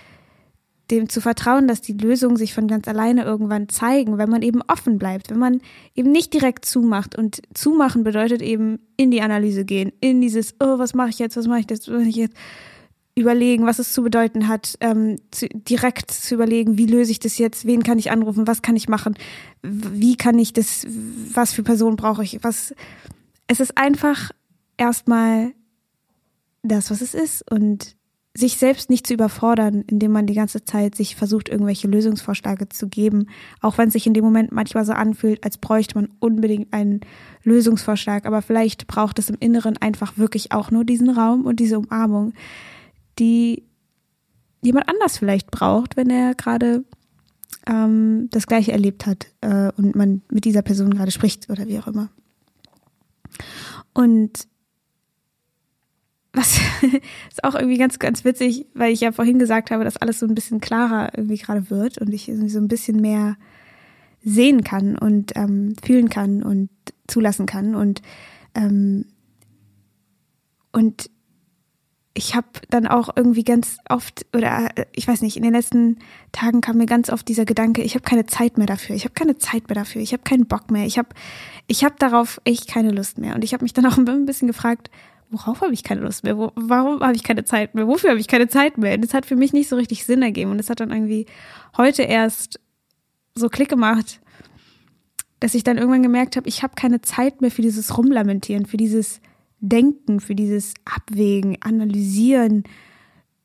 dem 0.92 1.10
zu 1.10 1.22
vertrauen, 1.22 1.68
dass 1.68 1.82
die 1.82 1.94
Lösungen 1.94 2.38
sich 2.38 2.54
von 2.54 2.68
ganz 2.68 2.88
alleine 2.88 3.24
irgendwann 3.24 3.70
zeigen, 3.70 4.18
wenn 4.18 4.30
man 4.30 4.42
eben 4.42 4.62
offen 4.62 4.98
bleibt, 5.00 5.32
wenn 5.32 5.40
man 5.40 5.62
eben 5.96 6.12
nicht 6.12 6.34
direkt 6.34 6.66
zumacht. 6.66 7.18
Und 7.18 7.42
zumachen 7.54 8.04
bedeutet 8.04 8.42
eben 8.42 8.80
in 8.98 9.12
die 9.12 9.22
Analyse 9.22 9.66
gehen, 9.66 9.92
in 10.00 10.22
dieses, 10.22 10.56
oh, 10.60 10.78
was 10.78 10.94
mache 10.94 11.10
ich 11.10 11.20
jetzt, 11.20 11.38
was 11.38 11.48
mache 11.48 11.60
ich 11.62 11.70
jetzt, 11.70 11.88
was 11.88 11.96
mache 11.96 12.10
ich 12.10 12.16
jetzt, 12.16 12.36
überlegen, 13.16 13.66
was 13.66 13.80
es 13.80 13.94
zu 13.94 14.04
bedeuten 14.04 14.50
hat, 14.50 14.78
ähm, 14.82 15.16
zu, 15.32 15.48
direkt 15.48 16.12
zu 16.12 16.36
überlegen, 16.36 16.78
wie 16.78 16.86
löse 16.86 17.12
ich 17.12 17.20
das 17.20 17.38
jetzt, 17.38 17.66
wen 17.66 17.82
kann 17.82 17.98
ich 17.98 18.12
anrufen, 18.12 18.46
was 18.46 18.62
kann 18.62 18.76
ich 18.76 18.90
machen, 18.90 19.16
wie 19.64 20.18
kann 20.18 20.38
ich 20.38 20.52
das, 20.52 20.86
was 21.34 21.54
für 21.54 21.64
Personen 21.64 21.96
brauche 21.96 22.24
ich, 22.24 22.44
was, 22.44 22.76
es 23.48 23.62
ist 23.62 23.78
einfach 23.78 24.32
erstmal 24.76 25.54
das, 26.62 26.92
was 26.92 27.00
es 27.00 27.14
ist 27.14 27.50
und 27.50 27.95
sich 28.38 28.58
selbst 28.58 28.90
nicht 28.90 29.08
zu 29.08 29.14
überfordern, 29.14 29.86
indem 29.88 30.12
man 30.12 30.28
die 30.28 30.34
ganze 30.34 30.66
Zeit 30.66 30.96
sich 30.96 31.16
versucht, 31.16 31.48
irgendwelche 31.48 31.88
Lösungsvorschläge 31.88 32.68
zu 32.68 32.90
geben, 32.90 33.28
auch 33.62 33.78
wenn 33.78 33.88
es 33.88 33.94
sich 33.94 34.08
in 34.08 34.14
dem 34.14 34.26
Moment 34.26 34.52
manchmal 34.52 34.84
so 34.84 34.92
anfühlt, 34.92 35.44
als 35.46 35.58
bräuchte 35.58 35.96
man 35.96 36.10
unbedingt 36.20 36.74
einen 36.74 37.00
Lösungsvorschlag, 37.44 38.26
aber 38.26 38.42
vielleicht 38.42 38.88
braucht 38.88 39.20
es 39.20 39.30
im 39.30 39.38
Inneren 39.40 39.78
einfach 39.78 40.18
wirklich 40.18 40.52
auch 40.52 40.70
nur 40.70 40.84
diesen 40.84 41.10
Raum 41.10 41.46
und 41.46 41.62
diese 41.62 41.80
Umarmung, 41.80 42.34
die 43.20 43.64
jemand 44.62 44.90
anders 44.90 45.18
vielleicht 45.18 45.50
braucht, 45.50 45.96
wenn 45.96 46.10
er 46.10 46.36
gerade 46.36 46.84
ähm, 47.68 48.28
das 48.32 48.48
Gleiche 48.48 48.74
erlebt 48.74 49.06
hat 49.06 49.28
äh, 49.40 49.72
und 49.78 49.96
man 49.96 50.24
mit 50.30 50.44
dieser 50.44 50.62
Person 50.62 50.94
gerade 50.94 51.12
spricht 51.12 51.50
oder 51.50 51.68
wie 51.68 51.80
auch 51.80 51.88
immer. 51.88 52.10
Und 53.94 54.48
was 56.36 56.60
ist 57.30 57.44
auch 57.44 57.56
irgendwie 57.56 57.78
ganz, 57.78 58.00
ganz 58.00 58.24
witzig, 58.26 58.66
weil 58.74 58.92
ich 58.92 59.02
ja 59.02 59.12
vorhin 59.12 59.40
gesagt 59.40 59.72
habe, 59.72 59.84
dass 59.84 59.98
alles 59.98 60.20
so 60.20 60.26
ein 60.26 60.36
bisschen 60.36 60.62
klarer 60.62 61.12
irgendwie 61.16 61.38
gerade 61.38 61.70
wird 61.70 61.98
und 61.98 62.14
ich 62.14 62.30
irgendwie 62.30 62.50
so 62.50 62.60
ein 62.60 62.68
bisschen 62.68 63.02
mehr 63.02 63.38
sehen 64.24 64.64
kann 64.64 64.98
und 64.98 65.34
ähm, 65.36 65.76
fühlen 65.84 66.10
kann 66.10 66.44
und 66.44 66.70
zulassen 67.08 67.46
kann 67.46 67.76
und 67.76 68.02
ähm, 68.56 69.06
und 70.72 71.10
ich 72.18 72.34
habe 72.34 72.48
dann 72.70 72.88
auch 72.88 73.10
irgendwie 73.16 73.44
ganz 73.44 73.78
oft 73.90 74.26
oder 74.34 74.70
äh, 74.76 74.86
ich 74.94 75.08
weiß 75.08 75.22
nicht, 75.22 75.36
in 75.36 75.44
den 75.44 75.54
letzten 75.54 76.00
Tagen 76.32 76.62
kam 76.62 76.78
mir 76.78 76.86
ganz 76.86 77.10
oft 77.10 77.28
dieser 77.28 77.46
Gedanke, 77.46 77.84
ich 77.84 77.94
habe 77.94 78.06
keine 78.06 78.26
Zeit 78.26 78.58
mehr 78.58 78.68
dafür. 78.68 78.96
Ich 78.96 79.04
habe 79.04 79.14
keine 79.14 79.38
Zeit 79.38 79.68
mehr 79.68 79.76
dafür. 79.76 80.02
Ich 80.02 80.14
habe 80.14 80.24
keinen 80.24 80.48
Bock 80.48 80.72
mehr. 80.72 80.86
Ich 80.86 80.98
habe 80.98 81.10
ich 81.68 81.84
habe 81.84 81.96
darauf 82.00 82.40
echt 82.46 82.68
keine 82.70 82.92
Lust 82.92 83.18
mehr 83.18 83.36
und 83.36 83.44
ich 83.44 83.54
habe 83.54 83.64
mich 83.64 83.74
dann 83.74 83.86
auch 83.86 83.98
ein 84.08 84.26
bisschen 84.26 84.48
gefragt, 84.48 84.90
worauf 85.36 85.62
habe 85.62 85.74
ich 85.74 85.84
keine 85.84 86.02
Lust 86.02 86.24
mehr? 86.24 86.38
Wo, 86.38 86.52
warum 86.56 87.02
habe 87.02 87.16
ich 87.16 87.24
keine 87.24 87.44
Zeit 87.44 87.76
mehr? 87.76 87.88
Wofür 87.88 88.12
habe 88.12 88.20
ich 88.20 88.28
keine 88.28 88.48
Zeit 88.48 88.78
mehr? 88.78 88.98
Das 88.98 89.14
hat 89.14 89.26
für 89.26 89.36
mich 89.36 89.52
nicht 89.52 89.68
so 89.68 89.76
richtig 89.76 90.06
Sinn 90.06 90.22
ergeben 90.22 90.52
und 90.52 90.60
es 90.60 90.70
hat 90.70 90.80
dann 90.80 90.92
irgendwie 90.92 91.26
heute 91.78 92.04
erst 92.04 92.60
so 93.36 93.50
Klick 93.50 93.70
gemacht, 93.70 94.22
dass 95.42 95.54
ich 95.54 95.64
dann 95.64 95.78
irgendwann 95.78 96.04
gemerkt 96.04 96.38
habe, 96.38 96.48
ich 96.48 96.64
habe 96.64 96.76
keine 96.76 97.02
Zeit 97.02 97.42
mehr 97.42 97.52
für 97.52 97.62
dieses 97.62 97.98
Rumlamentieren, 97.98 98.66
für 98.66 98.78
dieses 98.78 99.20
Denken, 99.60 100.22
für 100.22 100.36
dieses 100.36 100.74
Abwägen, 100.86 101.58
Analysieren. 101.62 102.64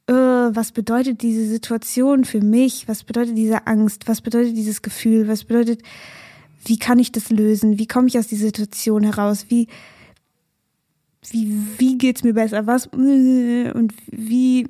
Äh, 0.06 0.12
was 0.12 0.70
bedeutet 0.70 1.22
diese 1.22 1.46
Situation 1.46 2.24
für 2.24 2.40
mich? 2.40 2.86
Was 2.86 3.02
bedeutet 3.02 3.36
diese 3.36 3.66
Angst? 3.66 4.06
Was 4.06 4.20
bedeutet 4.20 4.56
dieses 4.56 4.82
Gefühl? 4.82 5.26
Was 5.26 5.44
bedeutet, 5.44 5.82
wie 6.64 6.78
kann 6.78 7.00
ich 7.00 7.10
das 7.10 7.30
lösen? 7.30 7.78
Wie 7.78 7.88
komme 7.88 8.06
ich 8.06 8.18
aus 8.18 8.28
dieser 8.28 8.46
Situation 8.46 9.02
heraus? 9.02 9.46
Wie, 9.48 9.66
wie, 11.28 11.66
wie 11.78 11.98
geht's 11.98 12.22
mir 12.22 12.34
besser? 12.34 12.66
Was, 12.66 12.86
und 12.86 13.92
wie, 14.06 14.68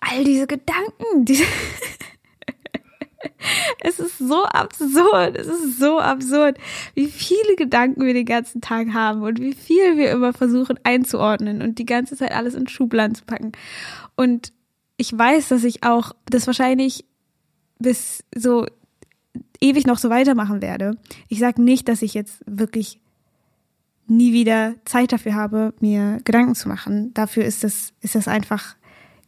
all 0.00 0.24
diese 0.24 0.46
Gedanken, 0.46 1.24
diese, 1.24 1.44
es 3.80 4.00
ist 4.00 4.18
so 4.18 4.44
absurd, 4.44 5.36
es 5.36 5.46
ist 5.46 5.78
so 5.78 5.98
absurd, 5.98 6.58
wie 6.94 7.06
viele 7.06 7.56
Gedanken 7.56 8.04
wir 8.04 8.14
den 8.14 8.26
ganzen 8.26 8.60
Tag 8.60 8.92
haben 8.92 9.22
und 9.22 9.40
wie 9.40 9.54
viel 9.54 9.96
wir 9.96 10.10
immer 10.10 10.32
versuchen 10.32 10.78
einzuordnen 10.82 11.62
und 11.62 11.78
die 11.78 11.86
ganze 11.86 12.16
Zeit 12.16 12.32
alles 12.32 12.54
in 12.54 12.68
Schubladen 12.68 13.14
zu 13.14 13.24
packen. 13.24 13.52
Und 14.16 14.52
ich 14.96 15.16
weiß, 15.16 15.48
dass 15.48 15.64
ich 15.64 15.84
auch 15.84 16.12
das 16.26 16.46
wahrscheinlich 16.46 17.04
bis 17.78 18.24
so 18.34 18.66
ewig 19.60 19.86
noch 19.86 19.98
so 19.98 20.10
weitermachen 20.10 20.62
werde. 20.62 20.96
Ich 21.28 21.38
sage 21.38 21.62
nicht, 21.62 21.88
dass 21.88 22.02
ich 22.02 22.14
jetzt 22.14 22.42
wirklich 22.46 23.00
nie 24.08 24.32
wieder 24.32 24.74
Zeit 24.84 25.12
dafür 25.12 25.34
habe, 25.34 25.74
mir 25.80 26.20
Gedanken 26.24 26.54
zu 26.54 26.68
machen. 26.68 27.12
Dafür 27.14 27.44
ist 27.44 27.64
das, 27.64 27.92
ist 28.00 28.14
das 28.14 28.28
einfach, 28.28 28.76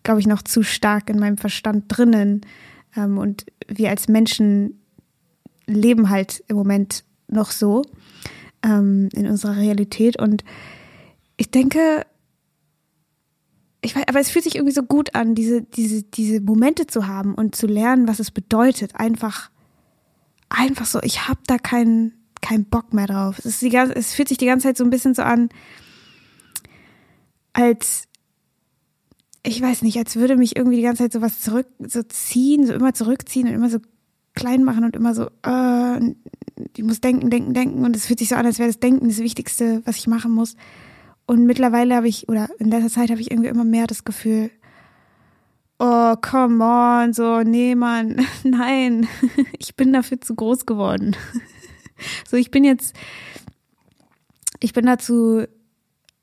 glaube 0.02 0.20
ich, 0.20 0.26
noch 0.26 0.42
zu 0.42 0.62
stark 0.62 1.10
in 1.10 1.18
meinem 1.18 1.38
Verstand 1.38 1.84
drinnen. 1.88 2.42
Ähm, 2.96 3.18
und 3.18 3.46
wir 3.66 3.90
als 3.90 4.08
Menschen 4.08 4.80
leben 5.66 6.10
halt 6.10 6.42
im 6.48 6.56
Moment 6.56 7.04
noch 7.28 7.50
so 7.50 7.82
ähm, 8.62 9.08
in 9.12 9.26
unserer 9.26 9.56
Realität. 9.56 10.18
Und 10.18 10.44
ich 11.36 11.50
denke, 11.50 12.06
ich 13.80 13.94
weiß, 13.94 14.04
aber 14.08 14.20
es 14.20 14.30
fühlt 14.30 14.44
sich 14.44 14.56
irgendwie 14.56 14.74
so 14.74 14.82
gut 14.82 15.14
an, 15.14 15.34
diese, 15.34 15.62
diese, 15.62 16.02
diese 16.02 16.40
Momente 16.40 16.86
zu 16.86 17.06
haben 17.06 17.34
und 17.34 17.54
zu 17.54 17.66
lernen, 17.66 18.08
was 18.08 18.18
es 18.18 18.30
bedeutet. 18.30 18.96
Einfach, 18.96 19.50
einfach 20.48 20.86
so, 20.86 21.00
ich 21.02 21.28
habe 21.28 21.40
da 21.46 21.58
keinen 21.58 22.17
keinen 22.48 22.64
Bock 22.64 22.92
mehr 22.92 23.06
drauf. 23.06 23.40
Es, 23.44 23.60
die, 23.60 23.74
es 23.74 24.14
fühlt 24.14 24.28
sich 24.28 24.38
die 24.38 24.46
ganze 24.46 24.68
Zeit 24.68 24.76
so 24.76 24.84
ein 24.84 24.90
bisschen 24.90 25.14
so 25.14 25.22
an, 25.22 25.50
als 27.52 28.04
ich 29.42 29.62
weiß 29.62 29.82
nicht, 29.82 29.96
als 29.98 30.16
würde 30.16 30.36
mich 30.36 30.56
irgendwie 30.56 30.76
die 30.76 30.82
ganze 30.82 31.04
Zeit 31.04 31.12
so 31.12 31.22
was 31.22 31.40
zurück, 31.40 31.66
so 31.78 32.02
ziehen, 32.02 32.66
so 32.66 32.72
immer 32.72 32.92
zurückziehen 32.92 33.48
und 33.48 33.54
immer 33.54 33.70
so 33.70 33.78
klein 34.34 34.64
machen 34.64 34.84
und 34.84 34.96
immer 34.96 35.14
so, 35.14 35.30
äh, 35.44 36.14
ich 36.76 36.82
muss 36.82 37.00
denken, 37.00 37.30
denken, 37.30 37.54
denken 37.54 37.84
und 37.84 37.96
es 37.96 38.06
fühlt 38.06 38.18
sich 38.18 38.28
so 38.28 38.34
an, 38.34 38.46
als 38.46 38.58
wäre 38.58 38.68
das 38.68 38.80
Denken 38.80 39.08
das 39.08 39.18
Wichtigste, 39.18 39.82
was 39.84 39.96
ich 39.96 40.06
machen 40.06 40.32
muss. 40.32 40.56
Und 41.26 41.44
mittlerweile 41.44 41.94
habe 41.94 42.08
ich, 42.08 42.28
oder 42.28 42.48
in 42.58 42.70
letzter 42.70 42.90
Zeit 42.90 43.10
habe 43.10 43.20
ich 43.20 43.30
irgendwie 43.30 43.50
immer 43.50 43.64
mehr 43.64 43.86
das 43.86 44.04
Gefühl, 44.04 44.50
oh, 45.78 46.14
come 46.16 46.64
on, 46.64 47.12
so, 47.12 47.42
nee, 47.42 47.74
Mann, 47.74 48.26
nein, 48.44 49.06
ich 49.58 49.76
bin 49.76 49.92
dafür 49.92 50.20
zu 50.20 50.34
groß 50.34 50.66
geworden. 50.66 51.16
So, 52.28 52.36
ich 52.36 52.50
bin 52.50 52.64
jetzt, 52.64 52.94
ich 54.60 54.72
bin 54.72 54.86
dazu, 54.86 55.44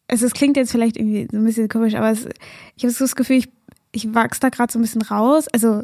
also 0.08 0.26
es 0.26 0.34
klingt 0.34 0.58
jetzt 0.58 0.72
vielleicht 0.72 0.98
irgendwie 0.98 1.28
so 1.32 1.38
ein 1.38 1.46
bisschen 1.46 1.70
komisch, 1.70 1.96
aber 1.96 2.12
es, 2.12 2.28
ich 2.76 2.84
habe 2.84 2.94
so 2.94 3.04
das 3.04 3.16
Gefühl, 3.16 3.38
ich, 3.38 3.50
ich 3.92 4.14
wachse 4.14 4.40
da 4.40 4.50
gerade 4.50 4.72
so 4.72 4.80
ein 4.80 4.82
bisschen 4.82 5.02
raus. 5.02 5.48
Also, 5.48 5.84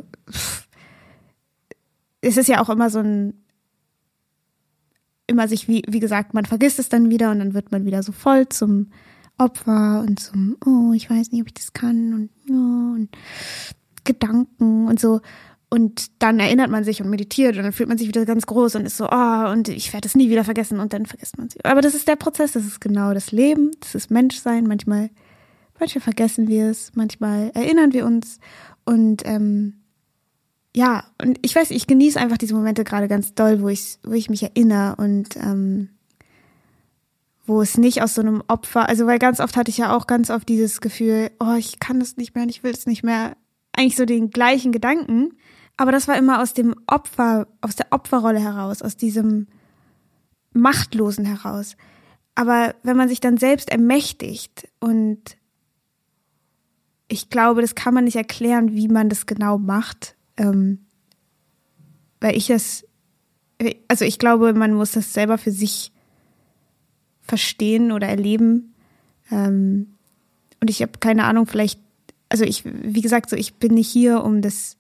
es 2.21 2.37
ist 2.37 2.47
ja 2.47 2.61
auch 2.61 2.69
immer 2.69 2.89
so 2.89 2.99
ein, 2.99 3.33
immer 5.27 5.47
sich, 5.47 5.67
wie, 5.67 5.83
wie 5.87 5.99
gesagt, 5.99 6.33
man 6.33 6.45
vergisst 6.45 6.79
es 6.79 6.89
dann 6.89 7.09
wieder 7.09 7.31
und 7.31 7.39
dann 7.39 7.53
wird 7.53 7.71
man 7.71 7.85
wieder 7.85 8.03
so 8.03 8.11
voll 8.11 8.47
zum 8.49 8.91
Opfer 9.37 10.03
und 10.07 10.19
zum, 10.19 10.57
oh, 10.65 10.93
ich 10.93 11.09
weiß 11.09 11.31
nicht, 11.31 11.41
ob 11.41 11.47
ich 11.47 11.53
das 11.53 11.73
kann 11.73 12.13
und, 12.13 12.29
oh, 12.49 12.95
und 12.95 13.09
Gedanken 14.03 14.87
und 14.87 14.99
so. 14.99 15.21
Und 15.73 16.21
dann 16.21 16.37
erinnert 16.41 16.69
man 16.69 16.83
sich 16.83 17.01
und 17.01 17.09
meditiert 17.09 17.55
und 17.55 17.63
dann 17.63 17.71
fühlt 17.71 17.87
man 17.87 17.97
sich 17.97 18.09
wieder 18.09 18.25
ganz 18.25 18.45
groß 18.45 18.75
und 18.75 18.85
ist 18.85 18.97
so, 18.97 19.07
oh, 19.09 19.49
und 19.49 19.69
ich 19.69 19.93
werde 19.93 20.05
es 20.05 20.15
nie 20.15 20.29
wieder 20.29 20.43
vergessen 20.43 20.81
und 20.81 20.91
dann 20.91 21.05
vergisst 21.05 21.37
man 21.37 21.47
es. 21.47 21.55
Aber 21.63 21.79
das 21.79 21.95
ist 21.95 22.09
der 22.09 22.17
Prozess, 22.17 22.51
das 22.51 22.65
ist 22.65 22.81
genau 22.81 23.13
das 23.13 23.31
Leben, 23.31 23.71
das 23.79 23.95
ist 23.95 24.11
Menschsein. 24.11 24.65
Manchmal, 24.65 25.09
manchmal 25.79 26.01
vergessen 26.01 26.49
wir 26.49 26.65
es, 26.65 26.91
manchmal 26.95 27.51
erinnern 27.53 27.93
wir 27.93 28.05
uns 28.05 28.39
und 28.83 29.21
ähm, 29.25 29.75
ja, 30.75 31.05
und 31.21 31.39
ich 31.41 31.55
weiß, 31.55 31.71
ich 31.71 31.87
genieße 31.87 32.19
einfach 32.19 32.37
diese 32.37 32.53
Momente 32.53 32.83
gerade 32.83 33.07
ganz 33.07 33.33
doll, 33.33 33.61
wo 33.61 33.69
ich, 33.69 33.97
wo 34.03 34.11
ich 34.11 34.29
mich 34.29 34.43
erinnere 34.43 34.95
und 34.97 35.37
ähm, 35.37 35.89
wo 37.45 37.61
es 37.61 37.77
nicht 37.77 38.01
aus 38.01 38.15
so 38.15 38.21
einem 38.21 38.43
Opfer, 38.47 38.87
also 38.89 39.07
weil 39.07 39.19
ganz 39.19 39.39
oft 39.39 39.55
hatte 39.55 39.71
ich 39.71 39.77
ja 39.77 39.95
auch 39.95 40.05
ganz 40.05 40.29
oft 40.29 40.47
dieses 40.47 40.81
Gefühl, 40.81 41.31
oh, 41.39 41.55
ich 41.57 41.79
kann 41.79 41.99
das 41.99 42.17
nicht 42.17 42.35
mehr 42.35 42.43
und 42.43 42.49
ich 42.49 42.63
will 42.63 42.71
es 42.71 42.85
nicht 42.85 43.03
mehr, 43.03 43.35
eigentlich 43.73 43.95
so 43.95 44.05
den 44.05 44.31
gleichen 44.31 44.71
Gedanken, 44.71 45.31
aber 45.81 45.91
das 45.91 46.07
war 46.07 46.15
immer 46.15 46.43
aus 46.43 46.53
dem 46.53 46.75
Opfer, 46.85 47.47
aus 47.59 47.75
der 47.75 47.87
Opferrolle 47.89 48.39
heraus, 48.39 48.83
aus 48.83 48.97
diesem 48.97 49.47
Machtlosen 50.53 51.25
heraus. 51.25 51.75
Aber 52.35 52.75
wenn 52.83 52.95
man 52.95 53.09
sich 53.09 53.19
dann 53.19 53.37
selbst 53.37 53.71
ermächtigt 53.71 54.69
und 54.79 55.37
ich 57.07 57.31
glaube, 57.31 57.61
das 57.61 57.73
kann 57.73 57.95
man 57.95 58.03
nicht 58.03 58.15
erklären, 58.15 58.73
wie 58.73 58.89
man 58.89 59.09
das 59.09 59.25
genau 59.25 59.57
macht, 59.57 60.15
ähm, 60.37 60.85
weil 62.19 62.37
ich 62.37 62.51
es, 62.51 62.85
also 63.87 64.05
ich 64.05 64.19
glaube, 64.19 64.53
man 64.53 64.75
muss 64.75 64.91
das 64.91 65.13
selber 65.13 65.39
für 65.39 65.51
sich 65.51 65.91
verstehen 67.23 67.91
oder 67.91 68.07
erleben. 68.07 68.75
Ähm, 69.31 69.95
und 70.59 70.69
ich 70.69 70.83
habe 70.83 70.99
keine 70.99 71.23
Ahnung, 71.23 71.47
vielleicht, 71.47 71.79
also 72.29 72.43
ich, 72.43 72.65
wie 72.65 73.01
gesagt, 73.01 73.31
so 73.31 73.35
ich 73.35 73.55
bin 73.55 73.73
nicht 73.73 73.89
hier, 73.89 74.23
um 74.23 74.43
das 74.43 74.77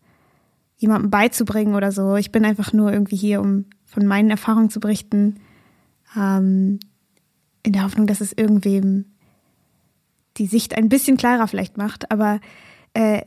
jemandem 0.81 1.11
beizubringen 1.11 1.75
oder 1.75 1.91
so. 1.91 2.15
Ich 2.15 2.31
bin 2.31 2.43
einfach 2.43 2.73
nur 2.73 2.91
irgendwie 2.91 3.15
hier, 3.15 3.39
um 3.39 3.65
von 3.85 4.05
meinen 4.07 4.31
Erfahrungen 4.31 4.71
zu 4.71 4.79
berichten, 4.79 5.39
ähm, 6.17 6.79
in 7.61 7.73
der 7.73 7.83
Hoffnung, 7.83 8.07
dass 8.07 8.19
es 8.19 8.33
irgendwem 8.33 9.05
die 10.37 10.47
Sicht 10.47 10.75
ein 10.75 10.89
bisschen 10.89 11.17
klarer 11.17 11.47
vielleicht 11.47 11.77
macht. 11.77 12.09
Aber 12.09 12.41
äh, 12.95 13.21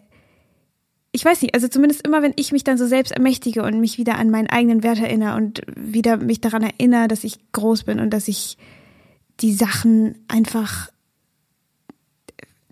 ich 1.13 1.25
weiß 1.25 1.43
nicht, 1.43 1.55
also 1.55 1.69
zumindest 1.69 2.05
immer, 2.05 2.23
wenn 2.23 2.33
ich 2.35 2.51
mich 2.51 2.65
dann 2.65 2.77
so 2.77 2.89
selbst 2.89 3.13
ermächtige 3.13 3.63
und 3.63 3.79
mich 3.79 3.99
wieder 3.99 4.19
an 4.19 4.31
meinen 4.31 4.49
eigenen 4.49 4.83
Wert 4.83 4.99
erinnere 4.99 5.37
und 5.37 5.63
wieder 5.77 6.17
mich 6.17 6.41
daran 6.41 6.65
erinnere, 6.65 7.07
dass 7.07 7.23
ich 7.23 7.39
groß 7.53 7.85
bin 7.85 8.01
und 8.01 8.11
dass 8.11 8.27
ich 8.27 8.59
die 9.39 9.53
Sachen 9.53 10.25
einfach, 10.27 10.89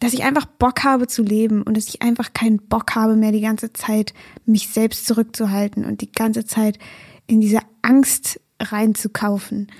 dass 0.02 0.14
ich 0.14 0.24
einfach 0.24 0.46
Bock 0.46 0.82
habe 0.82 1.06
zu 1.06 1.22
leben 1.22 1.62
und 1.62 1.76
dass 1.76 1.86
ich 1.86 2.02
einfach 2.02 2.32
keinen 2.32 2.58
Bock 2.58 2.96
habe 2.96 3.14
mehr 3.14 3.30
die 3.30 3.40
ganze 3.40 3.72
Zeit, 3.72 4.14
mich 4.44 4.68
selbst 4.68 5.06
zurückzuhalten 5.06 5.84
und 5.84 6.00
die 6.00 6.10
ganze 6.10 6.44
Zeit 6.44 6.80
in 7.28 7.40
diese 7.40 7.60
Angst 7.82 8.40
reinzukaufen, 8.58 9.70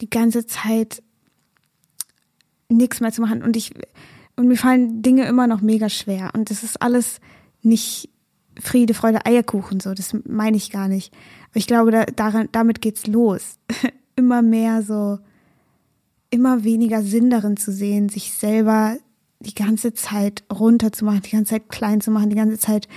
die 0.00 0.08
ganze 0.08 0.46
Zeit 0.46 1.02
nichts 2.68 3.00
mehr 3.00 3.10
zu 3.10 3.22
machen 3.22 3.42
und 3.42 3.56
ich, 3.56 3.74
und 4.36 4.46
mir 4.46 4.56
fallen 4.56 5.02
Dinge 5.02 5.26
immer 5.26 5.48
noch 5.48 5.62
mega 5.62 5.88
schwer 5.88 6.30
und 6.32 6.50
das 6.50 6.62
ist 6.62 6.80
alles 6.80 7.18
nicht 7.62 8.08
Friede, 8.60 8.94
Freude, 8.94 9.26
Eierkuchen, 9.26 9.80
so, 9.80 9.94
das 9.94 10.14
meine 10.28 10.58
ich 10.58 10.70
gar 10.70 10.86
nicht. 10.86 11.12
Aber 11.50 11.56
ich 11.56 11.66
glaube, 11.66 11.90
da, 11.90 12.04
daran, 12.04 12.48
damit 12.52 12.82
geht's 12.82 13.08
los. 13.08 13.58
immer 14.14 14.42
mehr 14.42 14.82
so, 14.82 15.18
immer 16.30 16.62
weniger 16.62 17.02
Sinn 17.02 17.30
darin 17.30 17.56
zu 17.56 17.72
sehen, 17.72 18.10
sich 18.10 18.32
selber 18.32 18.96
die 19.42 19.54
ganze 19.54 19.94
Zeit 19.94 20.44
runterzumachen, 20.52 21.22
die 21.22 21.30
ganze 21.30 21.50
Zeit 21.50 21.68
klein 21.68 22.00
zu 22.00 22.10
machen, 22.10 22.30
die 22.30 22.36
ganze 22.36 22.58
Zeit 22.58 22.88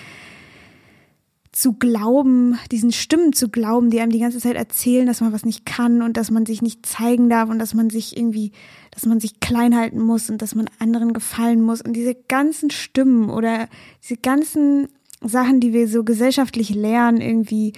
zu 1.55 1.71
glauben, 1.71 2.59
diesen 2.69 2.91
Stimmen 2.91 3.31
zu 3.31 3.47
glauben, 3.47 3.89
die 3.89 4.01
einem 4.01 4.11
die 4.11 4.19
ganze 4.19 4.39
Zeit 4.39 4.57
erzählen, 4.57 5.07
dass 5.07 5.21
man 5.21 5.31
was 5.31 5.45
nicht 5.45 5.65
kann 5.65 6.01
und 6.01 6.17
dass 6.17 6.29
man 6.29 6.45
sich 6.45 6.61
nicht 6.61 6.85
zeigen 6.85 7.29
darf 7.29 7.49
und 7.49 7.59
dass 7.59 7.73
man 7.73 7.89
sich 7.89 8.17
irgendwie, 8.17 8.51
dass 8.91 9.05
man 9.05 9.21
sich 9.21 9.39
klein 9.39 9.73
halten 9.73 10.01
muss 10.01 10.29
und 10.29 10.41
dass 10.41 10.53
man 10.53 10.69
anderen 10.79 11.13
gefallen 11.13 11.61
muss. 11.61 11.81
Und 11.81 11.93
diese 11.93 12.13
ganzen 12.13 12.71
Stimmen 12.71 13.29
oder 13.29 13.69
diese 14.03 14.17
ganzen 14.17 14.89
Sachen, 15.21 15.61
die 15.61 15.71
wir 15.71 15.87
so 15.87 16.03
gesellschaftlich 16.03 16.75
lernen, 16.75 17.21
irgendwie, 17.21 17.71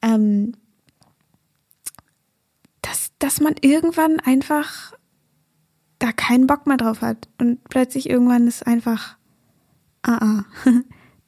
ähm, 0.00 0.52
dass, 2.82 3.10
dass 3.18 3.40
man 3.40 3.56
irgendwann 3.60 4.20
einfach 4.20 4.94
da 5.98 6.12
keinen 6.12 6.46
Bock 6.46 6.66
mehr 6.66 6.76
drauf 6.76 7.00
hat 7.00 7.28
und 7.38 7.64
plötzlich 7.64 8.08
irgendwann 8.08 8.46
ist 8.46 8.66
einfach, 8.66 9.16
ah, 10.02 10.18
ah, 10.20 10.44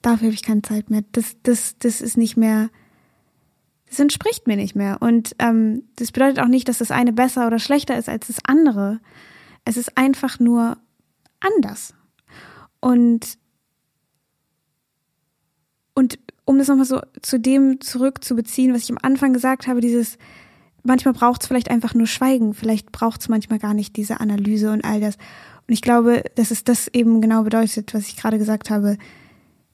dafür 0.02 0.26
habe 0.26 0.35
ich 0.35 0.42
keine 0.42 0.62
Zeit 0.62 0.90
mehr. 0.90 1.02
Das, 1.12 1.37
das, 1.42 1.78
das 1.78 2.00
ist 2.00 2.16
nicht 2.16 2.37
mehr, 2.37 2.70
das 3.88 4.00
entspricht 4.00 4.46
mir 4.46 4.56
nicht 4.56 4.75
mehr. 4.75 4.99
Und 5.00 5.35
ähm, 5.38 5.85
das 5.96 6.12
bedeutet 6.12 6.40
auch 6.40 6.49
nicht, 6.49 6.68
dass 6.68 6.78
das 6.78 6.90
eine 6.90 7.12
besser 7.12 7.46
oder 7.46 7.58
schlechter 7.58 7.96
ist 7.96 8.08
als 8.08 8.26
das 8.26 8.38
andere. 8.44 9.00
Es 9.64 9.76
ist 9.76 9.96
einfach 9.96 10.38
nur 10.38 10.78
anders. 11.40 11.94
Und 12.80 13.38
und 15.94 16.18
um 16.44 16.58
das 16.58 16.68
nochmal 16.68 16.85
so 16.85 17.00
zu 17.23 17.40
dem 17.40 17.80
zurückzubeziehen, 17.80 18.75
was 18.75 18.82
ich 18.82 18.90
am 18.90 18.99
Anfang 19.00 19.32
gesagt 19.32 19.66
habe, 19.66 19.80
dieses, 19.80 20.18
manchmal 20.87 21.14
braucht 21.14 21.43
es 21.43 21.49
vielleicht 21.49 21.71
einfach 21.71 21.95
nur 21.95 22.07
Schweigen, 22.07 22.55
vielleicht 22.55 22.93
braucht 22.93 23.21
es 23.21 23.28
manchmal 23.28 23.59
gar 23.59 23.75
nicht 23.75 23.97
diese 23.97 24.21
Analyse 24.21 24.73
und 24.73 24.85
all 24.85 25.00
das. 25.00 25.16
Und 25.66 25.75
ich 25.75 25.83
glaube, 25.83 26.25
dass 26.35 26.50
es 26.50 26.64
das 26.64 26.88
eben 26.88 27.21
genau 27.21 27.43
bedeutet, 27.43 27.93
was 27.95 28.09
ich 28.09 28.16
gerade 28.16 28.38
gesagt 28.38 28.71
habe. 28.71 28.99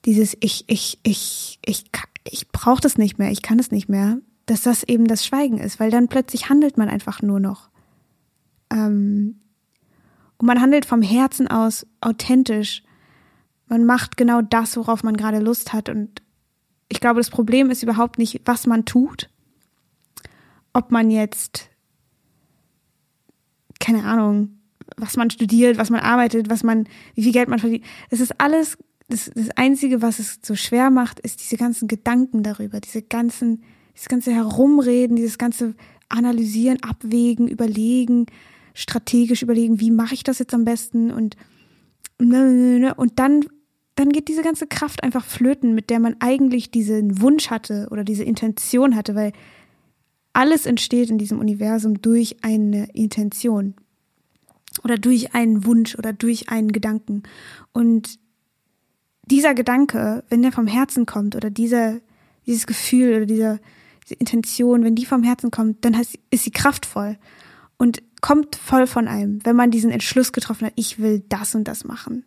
Dieses 0.04 0.36
ich, 0.40 0.64
ich, 0.66 0.98
ich, 1.02 1.60
ich, 1.64 1.84
ich 2.28 2.48
brauche 2.48 2.80
das 2.80 2.98
nicht 2.98 3.18
mehr, 3.18 3.30
ich 3.30 3.42
kann 3.42 3.58
es 3.58 3.70
nicht 3.70 3.88
mehr, 3.88 4.18
dass 4.46 4.62
das 4.62 4.82
eben 4.82 5.06
das 5.06 5.24
Schweigen 5.24 5.58
ist, 5.58 5.78
weil 5.78 5.90
dann 5.90 6.08
plötzlich 6.08 6.48
handelt 6.48 6.76
man 6.76 6.88
einfach 6.88 7.22
nur 7.22 7.38
noch. 7.38 7.70
Ähm, 8.70 9.40
und 10.38 10.46
man 10.46 10.60
handelt 10.60 10.86
vom 10.86 11.02
Herzen 11.02 11.46
aus 11.46 11.86
authentisch 12.00 12.82
man 13.72 13.86
macht 13.86 14.18
genau 14.18 14.42
das, 14.42 14.76
worauf 14.76 15.02
man 15.02 15.16
gerade 15.16 15.38
Lust 15.38 15.72
hat. 15.72 15.88
Und 15.88 16.20
ich 16.90 17.00
glaube, 17.00 17.20
das 17.20 17.30
Problem 17.30 17.70
ist 17.70 17.82
überhaupt 17.82 18.18
nicht, 18.18 18.42
was 18.44 18.66
man 18.66 18.84
tut. 18.84 19.30
Ob 20.72 20.90
man 20.90 21.10
jetzt, 21.10 21.70
keine 23.80 24.04
Ahnung, 24.04 24.58
was 24.96 25.16
man 25.16 25.30
studiert, 25.30 25.78
was 25.78 25.90
man 25.90 26.00
arbeitet, 26.00 26.50
was 26.50 26.62
man, 26.62 26.88
wie 27.14 27.22
viel 27.22 27.32
Geld 27.32 27.48
man 27.48 27.58
verdient. 27.58 27.84
Es 28.10 28.20
ist 28.20 28.40
alles, 28.40 28.78
das, 29.08 29.30
das 29.34 29.50
Einzige, 29.56 30.02
was 30.02 30.18
es 30.18 30.40
so 30.42 30.54
schwer 30.54 30.90
macht, 30.90 31.20
ist 31.20 31.40
diese 31.40 31.56
ganzen 31.56 31.88
Gedanken 31.88 32.42
darüber, 32.42 32.80
diese 32.80 33.02
ganzen, 33.02 33.62
dieses 33.94 34.08
ganze 34.08 34.32
Herumreden, 34.32 35.16
dieses 35.16 35.38
ganze 35.38 35.74
Analysieren, 36.08 36.82
Abwägen, 36.82 37.48
Überlegen, 37.48 38.26
strategisch 38.74 39.42
überlegen, 39.42 39.80
wie 39.80 39.90
mache 39.90 40.14
ich 40.14 40.24
das 40.24 40.38
jetzt 40.38 40.54
am 40.54 40.64
besten 40.64 41.10
und 41.10 41.36
und 42.18 43.12
dann 43.16 43.44
dann 43.94 44.08
geht 44.10 44.28
diese 44.28 44.42
ganze 44.42 44.66
Kraft 44.66 45.02
einfach 45.02 45.24
flöten, 45.24 45.74
mit 45.74 45.90
der 45.90 46.00
man 46.00 46.16
eigentlich 46.20 46.70
diesen 46.70 47.20
Wunsch 47.20 47.50
hatte 47.50 47.88
oder 47.90 48.04
diese 48.04 48.24
Intention 48.24 48.96
hatte, 48.96 49.14
weil 49.14 49.32
alles 50.32 50.66
entsteht 50.66 51.10
in 51.10 51.18
diesem 51.18 51.38
Universum 51.38 52.00
durch 52.00 52.36
eine 52.42 52.86
Intention 52.94 53.74
oder 54.82 54.96
durch 54.96 55.34
einen 55.34 55.64
Wunsch 55.66 55.96
oder 55.96 56.12
durch 56.12 56.48
einen 56.48 56.72
Gedanken. 56.72 57.22
Und 57.72 58.18
dieser 59.24 59.54
Gedanke, 59.54 60.24
wenn 60.28 60.42
der 60.42 60.52
vom 60.52 60.66
Herzen 60.66 61.06
kommt 61.06 61.36
oder 61.36 61.50
dieser, 61.50 62.00
dieses 62.46 62.66
Gefühl 62.66 63.16
oder 63.16 63.26
dieser, 63.26 63.58
diese 64.04 64.14
Intention, 64.14 64.84
wenn 64.84 64.94
die 64.94 65.06
vom 65.06 65.22
Herzen 65.22 65.50
kommt, 65.50 65.84
dann 65.84 65.94
ist 66.30 66.44
sie 66.44 66.50
kraftvoll 66.50 67.18
und 67.76 68.02
kommt 68.20 68.56
voll 68.56 68.86
von 68.86 69.08
einem, 69.08 69.44
wenn 69.44 69.56
man 69.56 69.70
diesen 69.70 69.90
Entschluss 69.90 70.32
getroffen 70.32 70.66
hat, 70.66 70.72
ich 70.76 70.98
will 70.98 71.22
das 71.28 71.54
und 71.54 71.64
das 71.64 71.84
machen. 71.84 72.24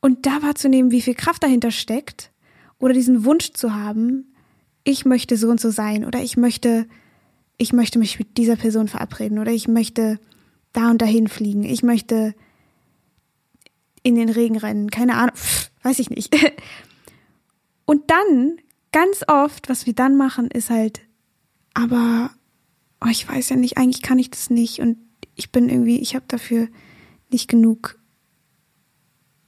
Und 0.00 0.26
da 0.26 0.42
wahrzunehmen, 0.42 0.90
wie 0.90 1.00
viel 1.00 1.14
Kraft 1.14 1.42
dahinter 1.42 1.70
steckt 1.70 2.30
oder 2.78 2.92
diesen 2.92 3.24
Wunsch 3.24 3.52
zu 3.52 3.74
haben, 3.74 4.33
ich 4.84 5.04
möchte 5.04 5.36
so 5.36 5.48
und 5.48 5.60
so 5.60 5.70
sein 5.70 6.04
oder 6.04 6.22
ich 6.22 6.36
möchte, 6.36 6.86
ich 7.56 7.72
möchte 7.72 7.98
mich 7.98 8.18
mit 8.18 8.36
dieser 8.36 8.56
Person 8.56 8.88
verabreden 8.88 9.38
oder 9.38 9.50
ich 9.50 9.66
möchte 9.66 10.20
da 10.72 10.90
und 10.90 11.00
dahin 11.00 11.28
fliegen. 11.28 11.64
Ich 11.64 11.82
möchte 11.82 12.34
in 14.02 14.14
den 14.14 14.28
Regen 14.28 14.58
rennen. 14.58 14.90
Keine 14.90 15.16
Ahnung, 15.16 15.34
pff, 15.34 15.70
weiß 15.82 15.98
ich 15.98 16.10
nicht. 16.10 16.36
Und 17.86 18.10
dann, 18.10 18.58
ganz 18.92 19.24
oft, 19.28 19.68
was 19.68 19.84
wir 19.84 19.92
dann 19.92 20.16
machen, 20.16 20.50
ist 20.50 20.70
halt, 20.70 21.02
aber 21.74 22.30
oh, 23.04 23.08
ich 23.10 23.28
weiß 23.28 23.50
ja 23.50 23.56
nicht, 23.56 23.76
eigentlich 23.76 24.02
kann 24.02 24.18
ich 24.18 24.30
das 24.30 24.50
nicht 24.50 24.80
und 24.80 24.96
ich 25.34 25.52
bin 25.52 25.68
irgendwie, 25.68 25.98
ich 25.98 26.14
habe 26.14 26.24
dafür 26.28 26.68
nicht 27.30 27.48
genug, 27.48 27.98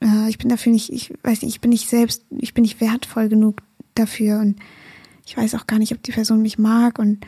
äh, 0.01 0.29
ich 0.29 0.37
bin 0.37 0.49
dafür 0.49 0.71
nicht, 0.71 0.91
ich 0.91 1.13
weiß 1.23 1.41
nicht, 1.41 1.55
ich 1.55 1.61
bin 1.61 1.69
nicht 1.69 1.89
selbst, 1.89 2.25
ich 2.29 2.53
bin 2.53 2.61
nicht 2.61 2.79
wertvoll 2.81 3.29
genug 3.29 3.61
dafür 3.95 4.39
und 4.39 4.59
ich 5.27 5.35
weiß 5.35 5.55
auch 5.55 5.67
gar 5.67 5.77
nicht, 5.77 5.91
ob 5.91 6.01
die 6.01 6.13
Person 6.13 6.41
mich 6.41 6.57
mag 6.57 6.99
und 6.99 7.25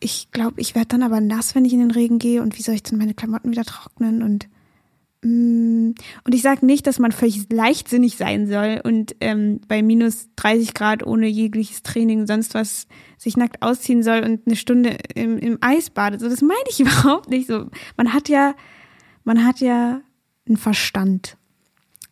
ich 0.00 0.32
glaube, 0.32 0.60
ich 0.60 0.74
werde 0.74 0.88
dann 0.88 1.04
aber 1.04 1.20
nass, 1.20 1.54
wenn 1.54 1.64
ich 1.64 1.72
in 1.72 1.78
den 1.78 1.92
Regen 1.92 2.18
gehe 2.18 2.42
und 2.42 2.58
wie 2.58 2.62
soll 2.62 2.74
ich 2.74 2.82
denn 2.82 2.98
meine 2.98 3.14
Klamotten 3.14 3.52
wieder 3.52 3.64
trocknen 3.64 4.22
und 4.24 4.48
mm, 5.22 5.94
und 6.24 6.34
ich 6.34 6.42
sage 6.42 6.66
nicht, 6.66 6.88
dass 6.88 6.98
man 6.98 7.12
völlig 7.12 7.46
leichtsinnig 7.52 8.16
sein 8.16 8.48
soll 8.48 8.80
und 8.82 9.14
ähm, 9.20 9.60
bei 9.68 9.82
minus 9.82 10.30
30 10.34 10.74
Grad 10.74 11.06
ohne 11.06 11.28
jegliches 11.28 11.84
Training 11.84 12.22
und 12.22 12.26
sonst 12.26 12.54
was 12.54 12.88
sich 13.18 13.36
nackt 13.36 13.62
ausziehen 13.62 14.02
soll 14.02 14.24
und 14.24 14.46
eine 14.46 14.56
Stunde 14.56 14.96
im, 15.14 15.38
im 15.38 15.58
Eis 15.60 15.90
badet. 15.90 16.20
So, 16.20 16.28
das 16.28 16.42
meine 16.42 16.58
ich 16.68 16.80
überhaupt 16.80 17.28
nicht 17.28 17.46
so. 17.46 17.66
Man 17.96 18.12
hat 18.12 18.28
ja, 18.28 18.54
man 19.22 19.44
hat 19.44 19.60
ja 19.60 20.00
einen 20.48 20.56
Verstand. 20.56 21.36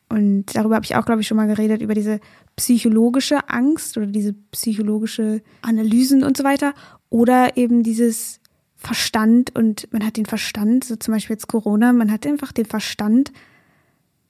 Und 0.08 0.54
darüber 0.54 0.76
habe 0.76 0.84
ich 0.84 0.94
auch, 0.94 1.04
glaube 1.04 1.20
ich, 1.20 1.26
schon 1.26 1.36
mal 1.36 1.48
geredet, 1.48 1.82
über 1.82 1.94
diese 1.94 2.20
psychologische 2.58 3.48
Angst 3.48 3.96
oder 3.96 4.06
diese 4.06 4.32
psychologische 4.50 5.42
Analysen 5.62 6.24
und 6.24 6.36
so 6.36 6.42
weiter. 6.42 6.74
Oder 7.08 7.56
eben 7.56 7.84
dieses 7.84 8.40
Verstand 8.74 9.56
und 9.56 9.92
man 9.92 10.04
hat 10.04 10.16
den 10.16 10.26
Verstand, 10.26 10.84
so 10.84 10.96
zum 10.96 11.14
Beispiel 11.14 11.34
jetzt 11.34 11.46
Corona, 11.46 11.92
man 11.92 12.10
hat 12.10 12.26
einfach 12.26 12.52
den 12.52 12.66
Verstand, 12.66 13.32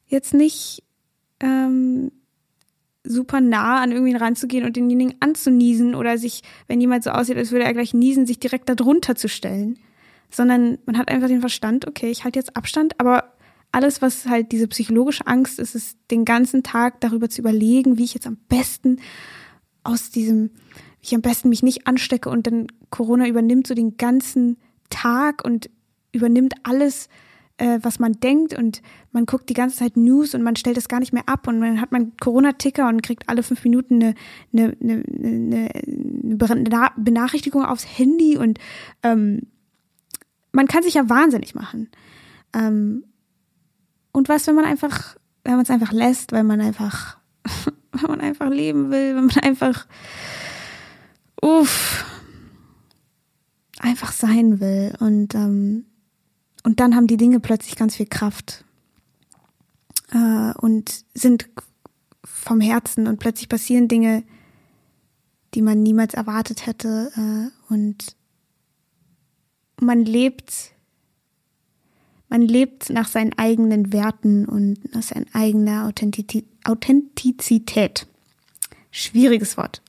jetzt 0.07 0.35
nicht 0.35 0.85
ähm, 1.41 2.13
super 3.03 3.41
nah 3.41 3.81
an 3.81 3.93
irgendwen 3.93 4.17
ranzugehen 4.17 4.67
und 4.67 4.77
denjenigen 4.77 5.17
anzuniesen 5.21 5.95
oder 5.95 6.19
sich, 6.19 6.43
wenn 6.67 6.81
jemand 6.81 7.05
so 7.05 7.11
aussieht, 7.11 7.39
als 7.39 7.51
würde 7.51 7.65
er 7.65 7.73
gleich 7.73 7.95
niesen, 7.95 8.27
sich 8.27 8.39
direkt 8.39 8.69
darunter 8.69 9.17
zu 9.17 9.29
stellen. 9.29 9.79
Sondern 10.31 10.77
man 10.85 10.99
hat 10.99 11.09
einfach 11.09 11.29
den 11.29 11.41
Verstand, 11.41 11.87
okay, 11.89 12.11
ich 12.11 12.25
halte 12.25 12.39
jetzt 12.39 12.57
Abstand, 12.57 13.01
aber 13.01 13.33
alles, 13.73 14.01
was 14.03 14.27
halt 14.27 14.53
diese 14.53 14.69
psychologische 14.69 15.27
Angst 15.27 15.59
ist, 15.59 15.75
ist 15.75 15.99
den 16.11 16.25
ganzen 16.25 16.63
Tag 16.63 17.01
darüber 17.01 17.29
zu 17.29 17.41
überlegen, 17.41 17.99
wie 17.99 18.05
ich 18.05 18.15
jetzt 18.15 18.27
am 18.27 18.39
besten 18.49 19.01
aus 19.85 20.11
diesem, 20.11 20.51
wie 21.01 21.07
ich 21.07 21.15
am 21.15 21.23
besten 21.23 21.49
mich 21.49 21.63
nicht 21.63 21.87
anstecke 21.87 22.31
und 22.31 22.47
dann 22.47 22.67
Corona 22.91 23.29
übernimmt 23.29 23.67
so 23.67 23.75
den 23.75 23.97
ganzen 23.97 24.57
Tag 24.91 25.45
und 25.45 25.71
übernimmt 26.13 26.55
alles, 26.63 27.09
äh, 27.59 27.79
was 27.83 27.99
man 27.99 28.13
denkt 28.13 28.57
und 28.57 28.83
man 29.13 29.27
guckt 29.27 29.49
die 29.49 29.55
ganze 29.55 29.77
Zeit 29.77 29.97
News 29.97 30.35
und 30.35 30.43
man 30.43 30.57
stellt 30.57 30.79
es 30.79 30.89
gar 30.89 31.01
nicht 31.01 31.13
mehr 31.13 31.29
ab 31.29 31.47
und 31.47 31.61
dann 31.61 31.81
hat 31.81 31.93
man 31.93 32.17
Corona-Ticker 32.17 32.89
und 32.89 33.03
kriegt 33.03 33.29
alle 33.29 33.43
fünf 33.43 33.63
Minuten 33.65 34.03
eine, 34.03 34.15
eine, 34.53 34.77
eine, 34.81 35.69
eine 35.75 36.91
Benachrichtigung 36.97 37.65
aufs 37.65 37.99
Handy 37.99 38.39
und 38.39 38.59
ähm, 39.03 39.43
man 40.53 40.67
kann 40.67 40.83
sich 40.83 40.95
ja 40.95 41.09
wahnsinnig 41.09 41.55
machen. 41.55 41.91
Ähm, 42.55 43.05
und 44.13 44.29
was, 44.29 44.47
wenn 44.47 44.55
man 44.55 44.65
einfach, 44.65 45.17
wenn 45.45 45.55
man 45.55 45.63
es 45.63 45.71
einfach 45.71 45.93
lässt, 45.93 46.33
weil 46.33 46.45
man 46.45 46.61
einfach, 46.61 47.19
wenn 47.93 48.11
man 48.11 48.21
einfach 48.21 48.49
leben 48.49 48.91
will, 48.91 49.17
wenn 49.17 49.27
man 49.27 49.39
einfach, 49.39 49.87
uff, 51.41 52.05
einfach 53.81 54.13
sein 54.13 54.61
will. 54.61 54.95
Und 54.99 55.35
ähm, 55.35 55.85
und 56.69 56.81
dann 56.81 56.95
haben 56.95 57.07
die 57.07 57.17
Dinge 57.17 57.41
plötzlich 57.41 57.77
ganz 57.77 57.97
viel 57.97 58.07
Kraft 58.07 58.65
äh, 60.13 60.53
und 60.61 61.05
sind 61.15 61.49
vom 62.25 62.61
Herzen. 62.61 63.07
Und 63.07 63.19
plötzlich 63.21 63.49
passieren 63.49 63.89
Dinge, 63.89 64.25
die 65.55 65.63
man 65.63 65.83
niemals 65.83 66.15
erwartet 66.15 66.67
hätte 66.67 67.11
äh, 67.17 67.73
und 67.73 68.17
man 69.81 70.05
lebt 70.05 70.73
man 72.29 72.43
lebt 72.43 72.91
nach 72.91 73.09
seinen 73.09 73.33
eigenen 73.39 73.93
Werten 73.93 74.45
und 74.47 74.95
nach 74.95 75.03
seiner 75.03 75.27
eigenen 75.33 75.93
Authentizität. 76.65 78.07
Schwieriges 78.91 79.57
Wort. 79.57 79.83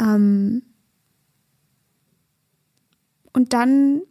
Ähm 0.00 0.62
und 3.32 3.52
dann 3.52 4.02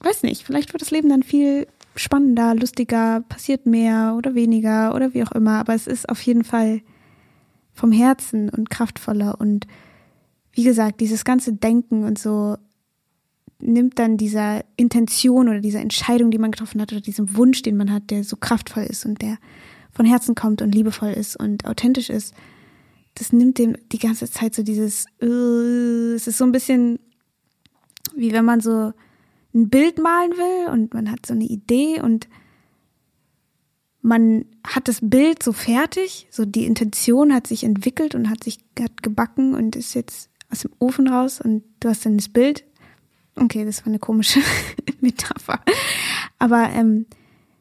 weiß 0.00 0.22
nicht, 0.22 0.44
vielleicht 0.44 0.72
wird 0.72 0.82
das 0.82 0.90
Leben 0.90 1.08
dann 1.08 1.22
viel 1.22 1.66
spannender, 1.94 2.54
lustiger, 2.54 3.20
passiert 3.28 3.66
mehr 3.66 4.14
oder 4.16 4.34
weniger 4.34 4.94
oder 4.94 5.14
wie 5.14 5.22
auch 5.24 5.32
immer, 5.32 5.58
aber 5.58 5.74
es 5.74 5.86
ist 5.86 6.08
auf 6.08 6.20
jeden 6.22 6.44
Fall 6.44 6.80
vom 7.72 7.92
Herzen 7.92 8.48
und 8.48 8.70
kraftvoller 8.70 9.40
und 9.40 9.66
wie 10.52 10.64
gesagt, 10.64 11.00
dieses 11.00 11.24
ganze 11.24 11.54
Denken 11.54 12.04
und 12.04 12.18
so 12.18 12.56
nimmt 13.62 13.98
dann 13.98 14.16
dieser 14.16 14.64
Intention 14.76 15.48
oder 15.48 15.60
dieser 15.60 15.80
Entscheidung, 15.80 16.30
die 16.30 16.38
man 16.38 16.50
getroffen 16.50 16.80
hat 16.80 16.92
oder 16.92 17.00
diesem 17.00 17.36
Wunsch, 17.36 17.62
den 17.62 17.76
man 17.76 17.92
hat, 17.92 18.10
der 18.10 18.24
so 18.24 18.36
kraftvoll 18.36 18.84
ist 18.84 19.06
und 19.06 19.22
der 19.22 19.38
von 19.92 20.06
Herzen 20.06 20.34
kommt 20.34 20.62
und 20.62 20.74
liebevoll 20.74 21.12
ist 21.12 21.36
und 21.36 21.66
authentisch 21.66 22.10
ist, 22.10 22.34
das 23.14 23.32
nimmt 23.32 23.58
dem 23.58 23.76
die 23.92 23.98
ganze 23.98 24.30
Zeit 24.30 24.54
so 24.54 24.62
dieses, 24.62 25.06
uh, 25.22 26.14
es 26.14 26.26
ist 26.26 26.38
so 26.38 26.44
ein 26.44 26.52
bisschen 26.52 26.98
wie 28.14 28.32
wenn 28.32 28.44
man 28.44 28.60
so 28.60 28.92
ein 29.54 29.68
Bild 29.68 29.98
malen 29.98 30.32
will 30.32 30.72
und 30.72 30.94
man 30.94 31.10
hat 31.10 31.26
so 31.26 31.34
eine 31.34 31.44
Idee 31.44 32.00
und 32.00 32.28
man 34.00 34.46
hat 34.66 34.88
das 34.88 34.98
Bild 35.00 35.42
so 35.42 35.52
fertig, 35.52 36.26
so 36.30 36.44
die 36.44 36.66
Intention 36.66 37.32
hat 37.32 37.46
sich 37.46 37.64
entwickelt 37.64 38.14
und 38.14 38.28
hat 38.28 38.42
sich 38.42 38.58
hat 38.80 39.02
gebacken 39.02 39.54
und 39.54 39.76
ist 39.76 39.94
jetzt 39.94 40.30
aus 40.50 40.60
dem 40.60 40.72
Ofen 40.78 41.08
raus 41.08 41.40
und 41.40 41.62
du 41.80 41.88
hast 41.88 42.04
dann 42.04 42.16
das 42.16 42.28
Bild. 42.28 42.64
Okay, 43.36 43.64
das 43.64 43.80
war 43.80 43.88
eine 43.88 43.98
komische 43.98 44.40
Metapher. 45.00 45.60
Aber 46.38 46.70
ähm, 46.70 47.06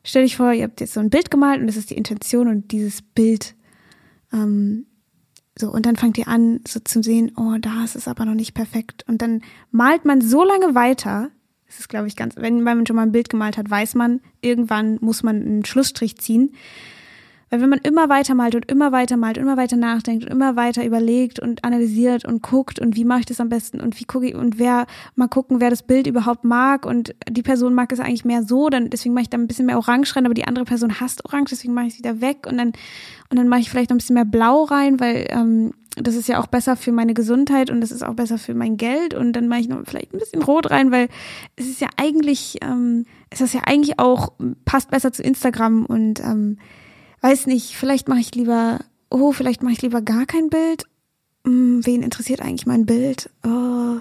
stell 0.04 0.24
dich 0.24 0.38
vor, 0.38 0.52
ihr 0.54 0.64
habt 0.64 0.82
jetzt 0.82 0.94
so 0.94 1.00
ein 1.00 1.10
Bild 1.10 1.32
gemalt 1.32 1.62
und 1.62 1.68
das 1.68 1.78
ist 1.78 1.90
die 1.90 1.98
Intention 1.98 2.48
und 2.48 2.72
dieses 2.72 3.02
Bild 3.02 3.56
ähm, 4.34 4.86
so, 5.58 5.70
und 5.72 5.86
dann 5.86 5.96
fangt 5.96 6.18
ihr 6.18 6.28
an, 6.28 6.62
so 6.68 6.80
zu 6.80 7.04
sehen, 7.04 7.34
oh, 7.36 7.58
da 7.60 7.84
ist 7.84 7.96
es 7.96 8.08
aber 8.08 8.26
noch 8.26 8.34
nicht 8.34 8.54
perfekt. 8.54 9.04
Und 9.08 9.22
dann 9.22 9.42
malt 9.70 10.06
man 10.06 10.22
so 10.22 10.44
lange 10.44 10.76
weiter, 10.76 11.30
das 11.68 11.80
ist, 11.80 11.90
glaube 11.90 12.08
ich, 12.08 12.16
ganz, 12.16 12.36
wenn 12.36 12.64
man 12.64 12.86
schon 12.86 12.96
mal 12.96 13.04
ein 13.04 13.12
Bild 13.12 13.30
gemalt 13.30 13.58
hat, 13.58 13.70
weiß 13.70 13.96
man, 13.96 14.22
irgendwann 14.42 14.98
muss 15.02 15.24
man 15.24 15.42
einen 15.42 15.66
Schlussstrich 15.66 16.18
ziehen. 16.18 16.54
Weil 17.52 17.60
wenn 17.60 17.70
man 17.70 17.80
immer 17.80 18.08
weiter 18.08 18.34
malt 18.34 18.56
und 18.56 18.72
immer 18.72 18.94
weiter 18.94 19.18
malt, 19.18 19.38
immer 19.38 19.58
weiter 19.58 19.76
nachdenkt 19.76 20.24
und 20.24 20.32
immer 20.32 20.56
weiter 20.56 20.86
überlegt 20.86 21.38
und 21.38 21.66
analysiert 21.66 22.24
und 22.24 22.42
guckt 22.42 22.80
und 22.80 22.96
wie 22.96 23.04
mache 23.04 23.20
ich 23.20 23.26
das 23.26 23.42
am 23.42 23.50
besten 23.50 23.82
und 23.82 24.00
wie 24.00 24.06
gucke 24.06 24.28
ich 24.28 24.36
und 24.36 24.58
wer 24.58 24.88
mal 25.16 25.28
gucken, 25.28 25.60
wer 25.60 25.70
das 25.70 25.84
Bild 25.84 26.08
überhaupt 26.08 26.46
mag 26.46 26.86
und 26.86 27.14
die 27.30 27.44
Person 27.44 27.74
mag 27.74 27.92
es 27.92 28.00
eigentlich 28.00 28.24
mehr 28.24 28.44
so, 28.44 28.70
dann 28.70 28.90
deswegen 28.90 29.14
mache 29.14 29.24
ich 29.24 29.30
da 29.30 29.38
ein 29.38 29.48
bisschen 29.48 29.66
mehr 29.66 29.78
Orange 29.78 30.16
rein, 30.16 30.26
aber 30.26 30.34
die 30.34 30.48
andere 30.48 30.64
Person 30.64 31.02
hasst 31.02 31.26
Orange, 31.26 31.50
deswegen 31.50 31.74
mache 31.74 31.88
ich 31.88 31.94
es 31.94 32.00
wieder 32.00 32.22
weg 32.22 32.48
und 32.48 32.58
dann 32.58 32.72
und 33.30 33.38
dann 33.38 33.50
mache 33.50 33.60
ich 33.60 33.70
vielleicht 33.70 33.90
noch 33.90 33.96
ein 33.96 34.00
bisschen 34.00 34.14
mehr 34.14 34.26
Blau 34.26 34.64
rein, 34.64 35.02
weil 35.02 35.28
ähm, 35.30 35.74
das 35.98 36.16
ist 36.16 36.30
ja 36.30 36.40
auch 36.40 36.48
besser 36.48 36.78
für 36.78 36.94
meine 36.94 37.14
Gesundheit 37.14 37.70
und 37.70 37.82
das 37.82 37.92
ist 37.92 38.04
auch 38.04 38.14
besser 38.14 38.38
für 38.38 38.54
mein 38.54 38.78
Geld 38.78 39.14
und 39.14 39.34
dann 39.34 39.50
mache 39.50 39.60
ich 39.60 39.68
noch 39.68 39.82
vielleicht 39.86 40.14
ein 40.14 40.20
bisschen 40.20 40.42
Rot 40.42 40.72
rein, 40.72 40.92
weil 40.92 41.10
es 41.58 41.68
ist 41.68 41.82
ja 41.82 41.90
eigentlich, 41.98 42.60
ähm, 42.62 43.06
es 43.30 43.42
ist 43.42 43.54
ja 43.54 43.62
eigentlich 43.66 44.00
auch, 44.00 44.32
passt 44.64 44.90
besser 44.90 45.12
zu 45.12 45.22
Instagram 45.22 45.86
und 45.86 46.22
ähm, 46.22 46.58
weiß 47.22 47.48
nicht, 47.48 47.76
vielleicht 47.76 48.08
mache 48.08 48.20
ich 48.20 48.36
lieber, 48.36 48.80
oh, 49.10 49.32
vielleicht 49.32 49.64
mache 49.64 49.74
ich 49.74 49.82
lieber 49.82 50.02
gar 50.02 50.26
kein 50.26 50.50
Bild. 50.50 50.86
Hm, 51.46 51.86
wen 51.86 52.04
interessiert 52.04 52.42
eigentlich 52.42 52.66
mein 52.66 52.86
Bild? 52.86 53.30
Oh, 53.44 54.00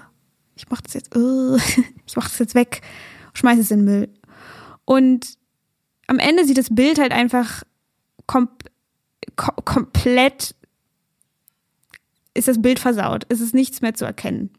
ich 0.55 0.69
mache 0.69 0.83
das 0.83 0.93
jetzt, 0.93 1.15
oh, 1.15 1.57
ich 2.05 2.15
mache 2.15 2.29
das 2.29 2.39
jetzt 2.39 2.55
weg, 2.55 2.81
schmeiße 3.33 3.61
es 3.61 3.71
in 3.71 3.79
den 3.79 3.85
Müll. 3.85 4.09
Und 4.85 5.37
am 6.07 6.19
Ende 6.19 6.45
sieht 6.45 6.57
das 6.57 6.73
Bild 6.73 6.99
halt 6.99 7.11
einfach 7.11 7.63
kom 8.27 8.49
kom 9.35 9.55
komplett 9.63 10.55
ist 12.33 12.47
das 12.47 12.61
Bild 12.61 12.79
versaut. 12.79 13.25
Es 13.29 13.41
ist 13.41 13.53
nichts 13.53 13.81
mehr 13.81 13.93
zu 13.93 14.05
erkennen. 14.05 14.51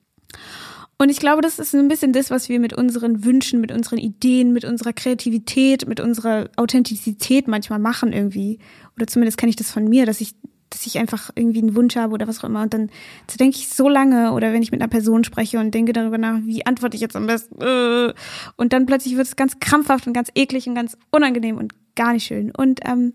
Und 1.03 1.09
ich 1.09 1.19
glaube, 1.19 1.43
das 1.43 1.59
ist 1.59 1.75
ein 1.75 1.89
bisschen 1.89 2.13
das, 2.13 2.31
was 2.31 2.49
wir 2.49 2.61
mit 2.61 2.75
unseren 2.75 3.25
Wünschen, 3.25 3.61
mit 3.61 3.73
unseren 3.73 3.99
Ideen, 3.99 4.53
mit 4.53 4.65
unserer 4.65 4.93
Kreativität, 4.93 5.89
mit 5.89 5.99
unserer 5.99 6.49
Authentizität 6.55 7.49
manchmal 7.49 7.81
machen 7.81 8.13
irgendwie. 8.13 8.61
Oder 8.95 9.09
zumindest 9.09 9.37
kenne 9.37 9.51
ich 9.51 9.57
das 9.57 9.73
von 9.73 9.83
mir, 9.83 10.07
dass 10.07 10.21
ich, 10.21 10.37
dass 10.71 10.87
ich 10.87 10.99
einfach 11.01 11.31
irgendwie 11.35 11.59
einen 11.59 11.75
Wunsch 11.75 11.97
habe 11.97 12.15
oder 12.15 12.29
was 12.29 12.39
auch 12.39 12.45
immer. 12.45 12.63
Und 12.63 12.73
dann 12.73 12.89
denke 13.41 13.57
ich 13.57 13.69
so 13.69 13.89
lange 13.89 14.31
oder 14.31 14.53
wenn 14.53 14.63
ich 14.63 14.71
mit 14.71 14.81
einer 14.81 14.89
Person 14.89 15.25
spreche 15.25 15.59
und 15.59 15.75
denke 15.75 15.93
darüber 15.93 16.19
nach, 16.19 16.39
wie 16.45 16.65
antworte 16.67 16.95
ich 16.95 17.01
jetzt 17.01 17.17
am 17.17 17.27
besten. 17.27 17.61
Äh, 17.61 18.15
und 18.55 18.73
dann 18.73 18.87
plötzlich 18.87 19.17
wird 19.17 19.27
es 19.27 19.35
ganz 19.35 19.59
krampfhaft 19.59 20.07
und 20.07 20.13
ganz 20.13 20.29
eklig 20.37 20.69
und 20.69 20.77
ganz 20.77 20.97
unangenehm 21.11 21.59
und 21.59 21.73
gar 21.97 22.13
nicht 22.13 22.27
schön. 22.27 22.53
Und 22.53 22.79
ähm, 22.85 23.15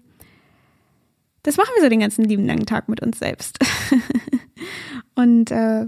das 1.43 1.55
machen 1.55 1.71
wir 1.77 1.83
so 1.83 1.89
den 1.89 2.01
ganzen 2.01 2.25
lieben 2.25 2.45
langen 2.45 2.65
Tag 2.65 2.89
mit 2.89 3.01
uns 3.01 3.17
selbst. 3.17 3.59
und 5.15 5.51
äh, 5.51 5.85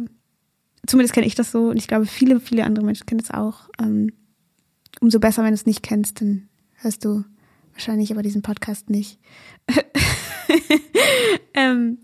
zumindest 0.88 1.14
kenne 1.14 1.28
ich 1.28 1.36
das 1.36 1.52
so 1.52 1.70
und 1.70 1.78
ich 1.78 1.88
glaube, 1.88 2.06
viele, 2.06 2.40
viele 2.40 2.66
andere 2.66 2.86
Menschen 2.86 3.06
kennen 3.06 3.22
das 3.22 3.32
auch. 3.32 3.70
Ähm, 3.80 4.12
umso 5.02 5.20
besser, 5.20 5.44
wenn 5.44 5.52
du 5.52 5.56
es 5.56 5.66
nicht 5.66 5.84
kennst, 5.84 6.22
dann 6.22 6.50
hörst 6.76 7.06
du 7.06 7.24
wahrscheinlich 7.74 8.12
aber 8.12 8.24
diesen 8.24 8.42
Podcast 8.42 8.90
nicht. 8.90 9.20
ähm, 11.54 12.00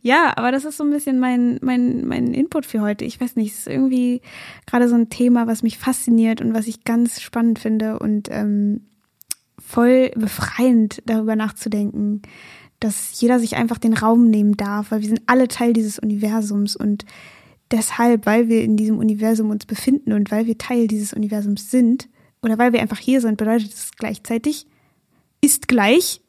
ja, 0.00 0.32
aber 0.36 0.52
das 0.52 0.64
ist 0.64 0.76
so 0.76 0.84
ein 0.84 0.90
bisschen 0.90 1.18
mein, 1.18 1.58
mein, 1.62 2.06
mein 2.06 2.32
Input 2.32 2.64
für 2.64 2.80
heute. 2.80 3.04
Ich 3.04 3.20
weiß 3.20 3.36
nicht, 3.36 3.52
es 3.52 3.60
ist 3.60 3.66
irgendwie 3.68 4.22
gerade 4.66 4.88
so 4.88 4.94
ein 4.94 5.10
Thema, 5.10 5.46
was 5.46 5.62
mich 5.62 5.78
fasziniert 5.78 6.40
und 6.40 6.54
was 6.54 6.66
ich 6.66 6.84
ganz 6.84 7.20
spannend 7.20 7.58
finde 7.58 7.98
und 7.98 8.28
ähm, 8.30 8.86
voll 9.58 10.10
befreiend 10.16 11.02
darüber 11.06 11.36
nachzudenken, 11.36 12.22
dass 12.80 13.20
jeder 13.20 13.38
sich 13.38 13.56
einfach 13.56 13.78
den 13.78 13.94
Raum 13.94 14.28
nehmen 14.28 14.56
darf, 14.56 14.90
weil 14.90 15.02
wir 15.02 15.08
sind 15.08 15.22
alle 15.26 15.48
Teil 15.48 15.72
dieses 15.72 15.98
Universums 15.98 16.74
und 16.74 17.04
deshalb, 17.72 18.26
weil 18.26 18.48
wir 18.48 18.62
in 18.62 18.76
diesem 18.76 18.98
Universum 18.98 19.50
uns 19.50 19.66
befinden 19.66 20.12
und 20.12 20.30
weil 20.30 20.46
wir 20.46 20.58
Teil 20.58 20.86
dieses 20.86 21.12
Universums 21.12 21.70
sind 21.70 22.08
oder 22.42 22.58
weil 22.58 22.72
wir 22.72 22.80
einfach 22.80 22.98
hier 22.98 23.20
sind, 23.20 23.38
bedeutet 23.38 23.72
es 23.72 23.92
gleichzeitig, 23.96 24.66
ist 25.40 25.68
gleich, 25.68 26.20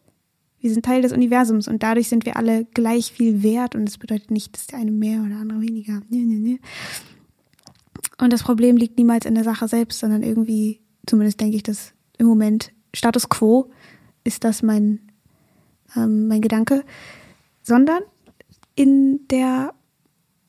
wir 0.59 0.71
sind 0.71 0.85
Teil 0.85 1.01
des 1.01 1.11
Universums 1.11 1.67
und 1.67 1.83
dadurch 1.83 2.07
sind 2.07 2.25
wir 2.25 2.37
alle 2.37 2.65
gleich 2.73 3.11
viel 3.11 3.43
wert 3.43 3.75
und 3.75 3.87
es 3.87 3.97
bedeutet 3.97 4.31
nicht, 4.31 4.55
dass 4.55 4.67
der 4.67 4.79
eine 4.79 4.91
mehr 4.91 5.19
oder 5.19 5.29
der 5.29 5.37
andere 5.39 5.61
weniger. 5.61 6.01
Nee, 6.09 6.23
nee, 6.23 6.39
nee. 6.39 6.59
Und 8.17 8.31
das 8.31 8.43
Problem 8.43 8.77
liegt 8.77 8.97
niemals 8.97 9.25
in 9.25 9.35
der 9.35 9.43
Sache 9.43 9.67
selbst, 9.67 9.99
sondern 9.99 10.23
irgendwie, 10.23 10.79
zumindest 11.05 11.41
denke 11.41 11.57
ich, 11.57 11.63
dass 11.63 11.93
im 12.17 12.27
Moment 12.27 12.71
Status 12.93 13.27
quo 13.27 13.69
ist 14.23 14.43
das 14.43 14.63
mein, 14.63 14.99
ähm, 15.95 16.27
mein 16.27 16.41
Gedanke, 16.41 16.85
sondern 17.63 18.01
in 18.75 19.27
der 19.29 19.73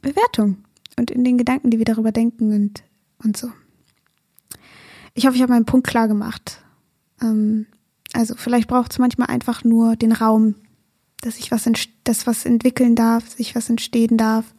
Bewertung 0.01 0.64
und 0.97 1.11
in 1.11 1.25
den 1.25 1.39
Gedanken, 1.39 1.71
die 1.71 1.79
wir 1.79 1.85
darüber 1.85 2.13
denken 2.13 2.53
und, 2.53 2.83
und 3.23 3.37
so. 3.37 3.51
Ich 5.15 5.27
hoffe, 5.27 5.37
ich 5.37 5.43
habe 5.43 5.53
meinen 5.53 5.67
Punkt 5.67 5.87
klar 5.87 6.09
gemacht. 6.09 6.59
Ähm, 7.23 7.67
also 8.13 8.35
vielleicht 8.37 8.69
braucht 8.69 8.93
es 8.93 8.99
manchmal 8.99 9.29
einfach 9.29 9.65
nur 9.65 9.97
den 9.97 10.13
Raum, 10.13 10.55
dass 11.21 11.37
sich 11.37 11.51
was, 11.51 11.69
dass 12.05 12.27
was 12.27 12.45
entwickeln 12.45 12.95
darf, 12.95 13.29
sich 13.29 13.55
was 13.55 13.71
entstehen 13.71 14.17
darf. 14.17 14.55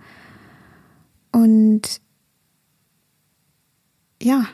Und 1.31 2.01
ja. 4.21 4.47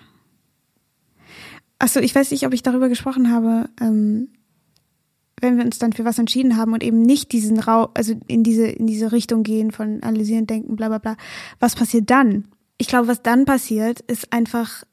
Achso, 1.79 1.99
ich 1.99 2.13
weiß 2.13 2.31
nicht, 2.31 2.45
ob 2.45 2.53
ich 2.53 2.63
darüber 2.63 2.89
gesprochen 2.89 3.31
habe, 3.31 3.69
ähm, 3.79 4.29
wenn 5.41 5.57
wir 5.57 5.65
uns 5.65 5.79
dann 5.79 5.93
für 5.93 6.05
was 6.05 6.19
entschieden 6.19 6.57
haben 6.57 6.73
und 6.73 6.83
eben 6.83 7.01
nicht 7.01 7.31
diesen 7.31 7.59
Raum, 7.59 7.89
also 7.93 8.13
in 8.27 8.43
diese, 8.43 8.65
in 8.67 8.87
diese 8.87 9.11
Richtung 9.11 9.43
gehen 9.43 9.71
von 9.71 10.03
analysieren, 10.03 10.47
denken, 10.47 10.75
bla 10.75 10.87
bla 10.87 10.97
bla. 10.97 11.17
Was 11.59 11.75
passiert 11.75 12.09
dann? 12.09 12.47
Ich 12.77 12.87
glaube, 12.87 13.07
was 13.07 13.21
dann 13.21 13.45
passiert, 13.45 14.01
ist 14.01 14.33
einfach, 14.33 14.83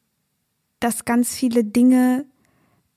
dass 0.80 1.04
ganz 1.04 1.34
viele 1.34 1.64
Dinge 1.64 2.26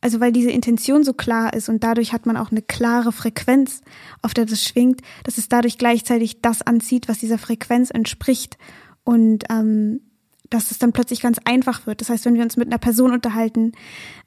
also 0.02 0.20
weil 0.20 0.32
diese 0.32 0.50
Intention 0.50 1.04
so 1.04 1.14
klar 1.14 1.54
ist 1.54 1.70
und 1.70 1.84
dadurch 1.84 2.12
hat 2.12 2.26
man 2.26 2.36
auch 2.36 2.52
eine 2.52 2.64
klare 2.64 3.12
Frequenz, 3.12 3.82
auf 4.24 4.34
der 4.34 4.46
das 4.46 4.64
schwingt, 4.64 5.02
dass 5.24 5.38
es 5.38 5.48
dadurch 5.48 5.78
gleichzeitig 5.78 6.42
das 6.42 6.64
anzieht, 6.64 7.08
was 7.08 7.20
dieser 7.20 7.38
Frequenz 7.38 7.92
entspricht 7.92 8.58
und 9.04 9.44
ähm, 9.50 10.02
dass 10.50 10.72
es 10.72 10.80
dann 10.80 10.92
plötzlich 10.92 11.22
ganz 11.22 11.38
einfach 11.46 11.86
wird. 11.86 12.02
Das 12.02 12.10
heißt, 12.10 12.26
wenn 12.26 12.34
wir 12.34 12.44
uns 12.44 12.58
mit 12.58 12.68
einer 12.68 12.80
Person 12.80 13.14
unterhalten 13.14 13.74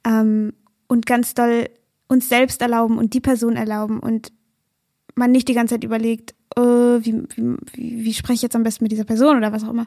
ähm, 0.04 0.54
und 0.86 1.06
ganz 1.06 1.34
doll 1.34 1.68
uns 2.08 2.28
selbst 2.28 2.60
erlauben 2.62 2.98
und 2.98 3.14
die 3.14 3.20
Person 3.20 3.56
erlauben 3.56 4.00
und 4.00 4.32
man 5.14 5.30
nicht 5.30 5.48
die 5.48 5.54
ganze 5.54 5.74
Zeit 5.74 5.84
überlegt, 5.84 6.34
oh, 6.56 6.98
wie, 7.00 7.22
wie, 7.36 7.56
wie, 8.04 8.14
spreche 8.14 8.34
ich 8.34 8.42
jetzt 8.42 8.56
am 8.56 8.62
besten 8.62 8.84
mit 8.84 8.92
dieser 8.92 9.04
Person 9.04 9.36
oder 9.36 9.52
was 9.52 9.64
auch 9.64 9.70
immer, 9.70 9.86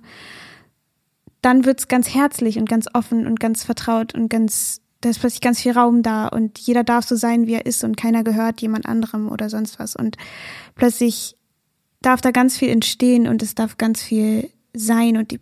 dann 1.41 1.65
wird's 1.65 1.87
ganz 1.87 2.13
herzlich 2.13 2.57
und 2.57 2.69
ganz 2.69 2.87
offen 2.93 3.27
und 3.27 3.39
ganz 3.39 3.63
vertraut 3.63 4.15
und 4.15 4.29
ganz 4.29 4.81
da 5.01 5.09
ist 5.09 5.19
plötzlich 5.19 5.41
ganz 5.41 5.61
viel 5.61 5.73
Raum 5.73 6.01
da 6.01 6.27
und 6.27 6.57
jeder 6.57 6.83
darf 6.83 7.05
so 7.05 7.15
sein, 7.15 7.45
wie 7.45 7.53
er 7.53 7.65
ist 7.65 7.83
und 7.83 7.97
keiner 7.97 8.23
gehört 8.23 8.61
jemand 8.61 8.87
anderem 8.87 9.29
oder 9.29 9.49
sonst 9.49 9.77
was. 9.79 9.95
Und 9.95 10.17
plötzlich 10.75 11.35
darf 12.01 12.21
da 12.21 12.31
ganz 12.31 12.57
viel 12.57 12.69
entstehen 12.69 13.27
und 13.27 13.43
es 13.43 13.53
darf 13.53 13.77
ganz 13.77 14.01
viel 14.01 14.49
sein 14.75 15.17
und 15.17 15.31
die, 15.31 15.39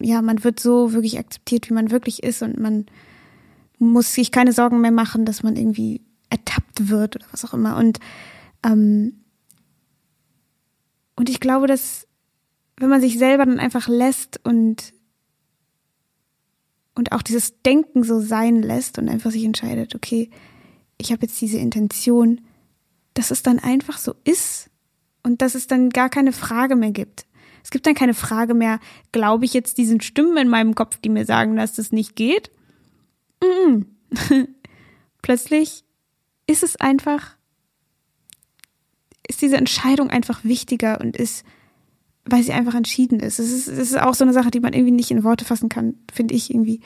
ja, 0.00 0.20
man 0.20 0.44
wird 0.44 0.60
so 0.60 0.92
wirklich 0.92 1.18
akzeptiert, 1.18 1.70
wie 1.70 1.74
man 1.74 1.90
wirklich 1.90 2.22
ist 2.22 2.42
und 2.42 2.58
man 2.58 2.86
muss 3.78 4.14
sich 4.14 4.32
keine 4.32 4.52
Sorgen 4.52 4.80
mehr 4.80 4.90
machen, 4.90 5.24
dass 5.24 5.42
man 5.42 5.56
irgendwie 5.56 6.02
ertappt 6.30 6.88
wird 6.88 7.16
oder 7.16 7.26
was 7.30 7.44
auch 7.44 7.54
immer. 7.54 7.76
Und, 7.76 8.00
ähm, 8.64 9.24
und 11.16 11.28
ich 11.28 11.40
glaube, 11.40 11.66
dass 11.66 12.06
wenn 12.76 12.88
man 12.88 13.00
sich 13.00 13.18
selber 13.18 13.44
dann 13.44 13.58
einfach 13.58 13.88
lässt 13.88 14.40
und 14.44 14.94
und 16.94 17.12
auch 17.12 17.22
dieses 17.22 17.62
Denken 17.62 18.02
so 18.02 18.20
sein 18.20 18.60
lässt 18.60 18.98
und 18.98 19.08
einfach 19.08 19.30
sich 19.30 19.44
entscheidet, 19.44 19.94
okay, 19.94 20.30
ich 20.96 21.12
habe 21.12 21.22
jetzt 21.22 21.40
diese 21.40 21.58
Intention, 21.58 22.40
dass 23.14 23.30
es 23.30 23.44
dann 23.44 23.60
einfach 23.60 23.98
so 23.98 24.14
ist 24.24 24.68
und 25.22 25.40
dass 25.40 25.54
es 25.54 25.68
dann 25.68 25.90
gar 25.90 26.08
keine 26.10 26.32
Frage 26.32 26.74
mehr 26.74 26.90
gibt. 26.90 27.26
Es 27.62 27.70
gibt 27.70 27.86
dann 27.86 27.94
keine 27.94 28.14
Frage 28.14 28.52
mehr, 28.52 28.80
glaube 29.12 29.44
ich 29.44 29.54
jetzt 29.54 29.78
diesen 29.78 30.00
Stimmen 30.00 30.36
in 30.38 30.48
meinem 30.48 30.74
Kopf, 30.74 30.98
die 30.98 31.08
mir 31.08 31.24
sagen, 31.24 31.54
dass 31.54 31.74
das 31.74 31.92
nicht 31.92 32.16
geht? 32.16 32.50
Plötzlich 35.22 35.84
ist 36.46 36.62
es 36.62 36.76
einfach, 36.76 37.36
ist 39.26 39.42
diese 39.42 39.56
Entscheidung 39.56 40.10
einfach 40.10 40.44
wichtiger 40.44 41.00
und 41.00 41.16
ist 41.16 41.44
weil 42.30 42.42
sie 42.42 42.52
einfach 42.52 42.74
entschieden 42.74 43.20
ist. 43.20 43.38
Es 43.38 43.50
ist, 43.50 43.68
es 43.68 43.90
ist 43.90 44.00
auch 44.00 44.14
so 44.14 44.24
eine 44.24 44.32
Sache, 44.32 44.50
die 44.50 44.60
man 44.60 44.72
irgendwie 44.72 44.92
nicht 44.92 45.10
in 45.10 45.24
Worte 45.24 45.44
fassen 45.44 45.68
kann, 45.68 45.94
finde 46.12 46.34
ich 46.34 46.52
irgendwie. 46.52 46.80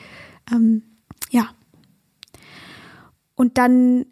Ähm, 0.51 0.83
ja. 1.29 1.49
Und 3.35 3.57
dann 3.57 4.05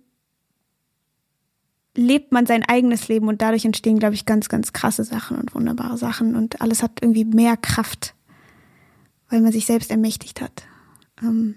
lebt 1.95 2.31
man 2.31 2.45
sein 2.45 2.63
eigenes 2.67 3.07
Leben 3.07 3.27
und 3.27 3.41
dadurch 3.41 3.65
entstehen, 3.65 3.99
glaube 3.99 4.15
ich, 4.15 4.25
ganz, 4.25 4.49
ganz 4.49 4.73
krasse 4.73 5.03
Sachen 5.03 5.37
und 5.37 5.53
wunderbare 5.53 5.97
Sachen 5.97 6.35
und 6.35 6.61
alles 6.61 6.83
hat 6.83 6.99
irgendwie 7.01 7.25
mehr 7.25 7.57
Kraft, 7.57 8.15
weil 9.29 9.41
man 9.41 9.51
sich 9.51 9.65
selbst 9.65 9.91
ermächtigt 9.91 10.41
hat. 10.41 10.63
Ähm, 11.21 11.55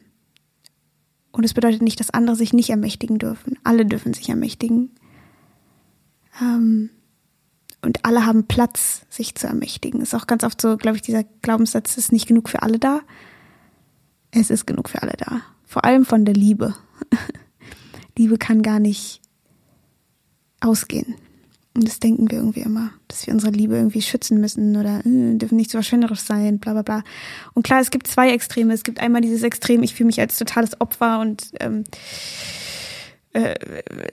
und 1.34 1.42
es 1.42 1.52
bedeutet 1.52 1.82
nicht, 1.82 1.98
dass 1.98 2.10
andere 2.10 2.36
sich 2.36 2.52
nicht 2.52 2.70
ermächtigen 2.70 3.18
dürfen. 3.18 3.58
Alle 3.64 3.84
dürfen 3.84 4.14
sich 4.14 4.28
ermächtigen. 4.28 4.90
Ähm, 6.40 6.90
und 7.82 8.04
alle 8.04 8.24
haben 8.24 8.46
Platz, 8.46 9.04
sich 9.10 9.34
zu 9.34 9.48
ermächtigen. 9.48 10.00
Ist 10.00 10.14
auch 10.14 10.28
ganz 10.28 10.44
oft 10.44 10.60
so, 10.60 10.76
glaube 10.76 10.96
ich, 10.96 11.02
dieser 11.02 11.24
Glaubenssatz 11.42 11.96
ist 11.96 12.12
nicht 12.12 12.28
genug 12.28 12.48
für 12.48 12.62
alle 12.62 12.78
da. 12.78 13.00
Es 14.30 14.48
ist 14.48 14.64
genug 14.64 14.88
für 14.88 15.02
alle 15.02 15.14
da. 15.18 15.40
Vor 15.64 15.84
allem 15.84 16.04
von 16.04 16.24
der 16.24 16.34
Liebe. 16.34 16.76
Liebe 18.16 18.38
kann 18.38 18.62
gar 18.62 18.78
nicht 18.78 19.20
ausgehen. 20.60 21.16
Und 21.76 21.88
das 21.88 21.98
denken 21.98 22.30
wir 22.30 22.38
irgendwie 22.38 22.60
immer, 22.60 22.92
dass 23.08 23.26
wir 23.26 23.34
unsere 23.34 23.50
Liebe 23.50 23.74
irgendwie 23.74 24.02
schützen 24.02 24.40
müssen 24.40 24.76
oder 24.76 25.00
äh, 25.04 25.36
dürfen 25.36 25.56
nicht 25.56 25.70
so 25.70 25.78
verschwenderisch 25.78 26.20
sein, 26.20 26.60
bla 26.60 26.72
bla 26.72 26.82
bla. 26.82 27.02
Und 27.52 27.64
klar, 27.64 27.80
es 27.80 27.90
gibt 27.90 28.06
zwei 28.06 28.30
Extreme. 28.30 28.72
Es 28.72 28.84
gibt 28.84 29.00
einmal 29.00 29.22
dieses 29.22 29.42
Extrem, 29.42 29.82
ich 29.82 29.94
fühle 29.94 30.06
mich 30.06 30.20
als 30.20 30.38
totales 30.38 30.80
Opfer 30.80 31.18
und 31.18 31.50
ähm, 31.58 31.82
äh, 33.32 33.56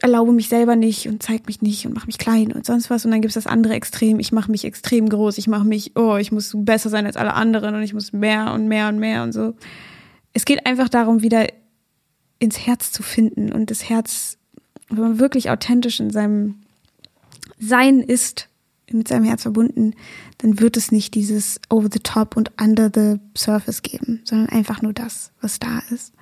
erlaube 0.02 0.32
mich 0.32 0.50
selber 0.50 0.76
nicht 0.76 1.08
und 1.08 1.22
zeige 1.22 1.44
mich 1.46 1.62
nicht 1.62 1.86
und 1.86 1.94
mache 1.94 2.08
mich 2.08 2.18
klein 2.18 2.52
und 2.52 2.66
sonst 2.66 2.90
was. 2.90 3.06
Und 3.06 3.12
dann 3.12 3.22
gibt 3.22 3.30
es 3.30 3.44
das 3.44 3.52
andere 3.52 3.76
Extrem, 3.76 4.20
ich 4.20 4.32
mache 4.32 4.50
mich 4.50 4.66
extrem 4.66 5.08
groß, 5.08 5.38
ich 5.38 5.48
mache 5.48 5.66
mich, 5.66 5.96
oh, 5.96 6.18
ich 6.18 6.32
muss 6.32 6.54
besser 6.56 6.90
sein 6.90 7.06
als 7.06 7.18
alle 7.18 7.36
anderen 7.36 7.76
und 7.76 7.84
ich 7.84 7.94
muss 7.94 8.12
mehr 8.12 8.52
und 8.54 8.68
mehr 8.68 8.90
und 8.90 8.98
mehr 8.98 9.22
und 9.22 9.34
so. 9.34 9.54
Es 10.34 10.46
geht 10.46 10.66
einfach 10.66 10.90
darum, 10.90 11.22
wieder 11.22 11.46
ins 12.40 12.66
Herz 12.66 12.92
zu 12.92 13.04
finden 13.04 13.52
und 13.52 13.70
das 13.70 13.88
Herz, 13.88 14.40
wenn 14.90 15.04
man 15.04 15.20
wirklich 15.20 15.52
authentisch 15.52 16.00
in 16.00 16.10
seinem 16.10 16.61
Sein 17.62 18.02
ist, 18.02 18.50
mit 18.92 19.08
seinem 19.08 19.24
Herz 19.24 19.44
verbunden, 19.44 19.94
dann 20.40 20.60
wird 20.60 20.76
es 20.78 20.92
nicht 20.92 21.14
dieses 21.14 21.62
over 21.70 21.90
the 21.92 22.00
top 22.00 22.36
und 22.36 22.52
under 22.60 22.92
the 22.94 23.20
surface 23.38 23.84
geben, 23.84 24.22
sondern 24.26 24.50
einfach 24.50 24.82
nur 24.82 24.94
das, 24.94 25.32
was 25.42 25.60
da 25.60 25.80
ist. 25.92 26.14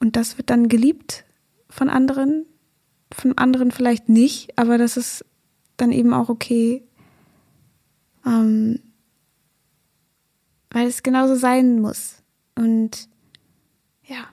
Und 0.00 0.16
das 0.16 0.36
wird 0.36 0.50
dann 0.50 0.68
geliebt 0.68 1.24
von 1.70 1.88
anderen, 1.88 2.44
von 3.12 3.38
anderen 3.38 3.70
vielleicht 3.70 4.08
nicht, 4.08 4.58
aber 4.58 4.78
das 4.78 4.96
ist 4.96 5.24
dann 5.76 5.92
eben 5.92 6.12
auch 6.12 6.28
okay, 6.28 6.82
ähm, 8.26 8.80
weil 10.70 10.88
es 10.88 11.02
genauso 11.02 11.36
sein 11.36 11.80
muss. 11.80 12.16
Und 12.56 13.08
ja. 14.04 14.28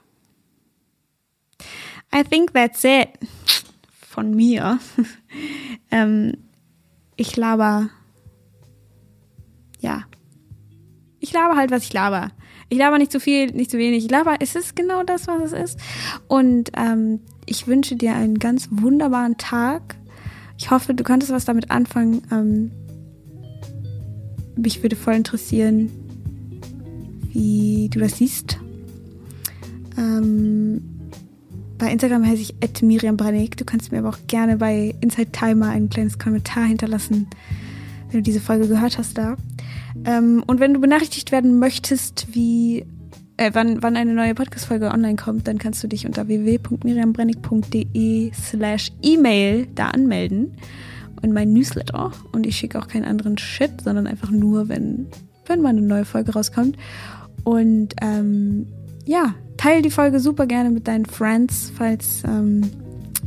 I 2.14 2.24
think 2.24 2.52
that's 2.52 2.82
it 2.84 3.08
von 4.16 4.34
mir. 4.34 4.78
ähm, 5.90 6.32
ich 7.16 7.36
laber, 7.36 7.90
ja. 9.78 10.04
Ich 11.20 11.34
laber 11.34 11.56
halt, 11.56 11.70
was 11.70 11.82
ich 11.82 11.92
laber. 11.92 12.30
Ich 12.70 12.78
laber 12.78 12.96
nicht 12.96 13.12
zu 13.12 13.20
viel, 13.20 13.52
nicht 13.52 13.70
zu 13.70 13.76
wenig. 13.76 14.06
Ich 14.06 14.10
laber, 14.10 14.36
es 14.40 14.56
ist 14.56 14.74
genau 14.74 15.02
das, 15.02 15.26
was 15.26 15.52
es 15.52 15.72
ist. 15.72 15.80
Und 16.28 16.70
ähm, 16.76 17.20
ich 17.44 17.66
wünsche 17.66 17.96
dir 17.96 18.14
einen 18.14 18.38
ganz 18.38 18.68
wunderbaren 18.70 19.36
Tag. 19.36 19.96
Ich 20.56 20.70
hoffe, 20.70 20.94
du 20.94 21.04
könntest 21.04 21.30
was 21.30 21.44
damit 21.44 21.70
anfangen. 21.70 22.22
Ähm, 22.32 22.70
mich 24.56 24.82
würde 24.82 24.96
voll 24.96 25.14
interessieren, 25.14 25.90
wie 27.34 27.90
du 27.92 27.98
das 27.98 28.16
siehst. 28.16 28.58
Ähm, 29.98 30.95
bei 31.78 31.90
Instagram 31.90 32.26
heiße 32.26 32.52
ich 32.52 32.82
Miriam 32.82 33.16
Branik. 33.16 33.56
Du 33.56 33.64
kannst 33.64 33.92
mir 33.92 33.98
aber 33.98 34.10
auch 34.10 34.18
gerne 34.26 34.56
bei 34.56 34.94
Inside 35.00 35.32
Timer 35.32 35.68
ein 35.68 35.88
kleines 35.88 36.18
Kommentar 36.18 36.64
hinterlassen, 36.64 37.28
wenn 38.10 38.20
du 38.20 38.22
diese 38.22 38.40
Folge 38.40 38.68
gehört 38.68 38.98
hast 38.98 39.18
da. 39.18 39.36
Ähm, 40.04 40.44
und 40.46 40.60
wenn 40.60 40.74
du 40.74 40.80
benachrichtigt 40.80 41.32
werden 41.32 41.58
möchtest, 41.58 42.34
wie 42.34 42.86
äh, 43.36 43.50
wann, 43.52 43.82
wann 43.82 43.96
eine 43.96 44.14
neue 44.14 44.34
Podcast-Folge 44.34 44.90
online 44.90 45.16
kommt, 45.16 45.46
dann 45.48 45.58
kannst 45.58 45.84
du 45.84 45.88
dich 45.88 46.06
unter 46.06 46.28
www.miriambrennig.de 46.28 48.32
slash 48.32 48.92
E-Mail 49.02 49.66
da 49.74 49.88
anmelden 49.88 50.56
und 51.22 51.32
mein 51.32 51.52
Newsletter. 51.52 52.12
Und 52.32 52.46
ich 52.46 52.56
schicke 52.56 52.78
auch 52.78 52.86
keinen 52.88 53.04
anderen 53.04 53.36
Shit, 53.38 53.82
sondern 53.82 54.06
einfach 54.06 54.30
nur, 54.30 54.68
wenn, 54.68 55.06
wenn 55.46 55.60
mal 55.60 55.70
eine 55.70 55.82
neue 55.82 56.04
Folge 56.04 56.32
rauskommt. 56.32 56.76
Und 57.44 57.94
ähm, 58.00 58.66
ja, 59.04 59.34
teile 59.56 59.82
die 59.82 59.90
Folge 59.90 60.20
super 60.20 60.46
gerne 60.46 60.70
mit 60.70 60.88
deinen 60.88 61.06
Friends, 61.06 61.72
falls, 61.74 62.22
ähm, 62.24 62.62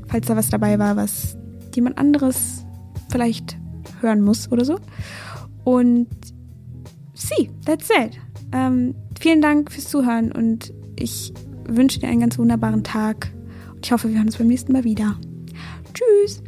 falls 0.07 0.27
da 0.27 0.35
was 0.35 0.49
dabei 0.49 0.79
war, 0.79 0.95
was 0.95 1.37
jemand 1.75 1.97
anderes 1.97 2.65
vielleicht 3.09 3.57
hören 4.01 4.21
muss 4.21 4.51
oder 4.51 4.65
so. 4.65 4.79
Und 5.63 6.07
see, 7.13 7.49
that's 7.65 7.89
it. 7.89 8.19
Ähm, 8.51 8.95
vielen 9.19 9.41
Dank 9.41 9.71
fürs 9.71 9.89
Zuhören 9.89 10.31
und 10.31 10.73
ich 10.95 11.33
wünsche 11.67 11.99
dir 11.99 12.07
einen 12.07 12.21
ganz 12.21 12.37
wunderbaren 12.37 12.83
Tag. 12.83 13.31
Und 13.73 13.85
ich 13.85 13.91
hoffe, 13.91 14.09
wir 14.09 14.15
hören 14.15 14.27
uns 14.27 14.37
beim 14.37 14.47
nächsten 14.47 14.73
Mal 14.73 14.83
wieder. 14.83 15.17
Tschüss. 15.93 16.41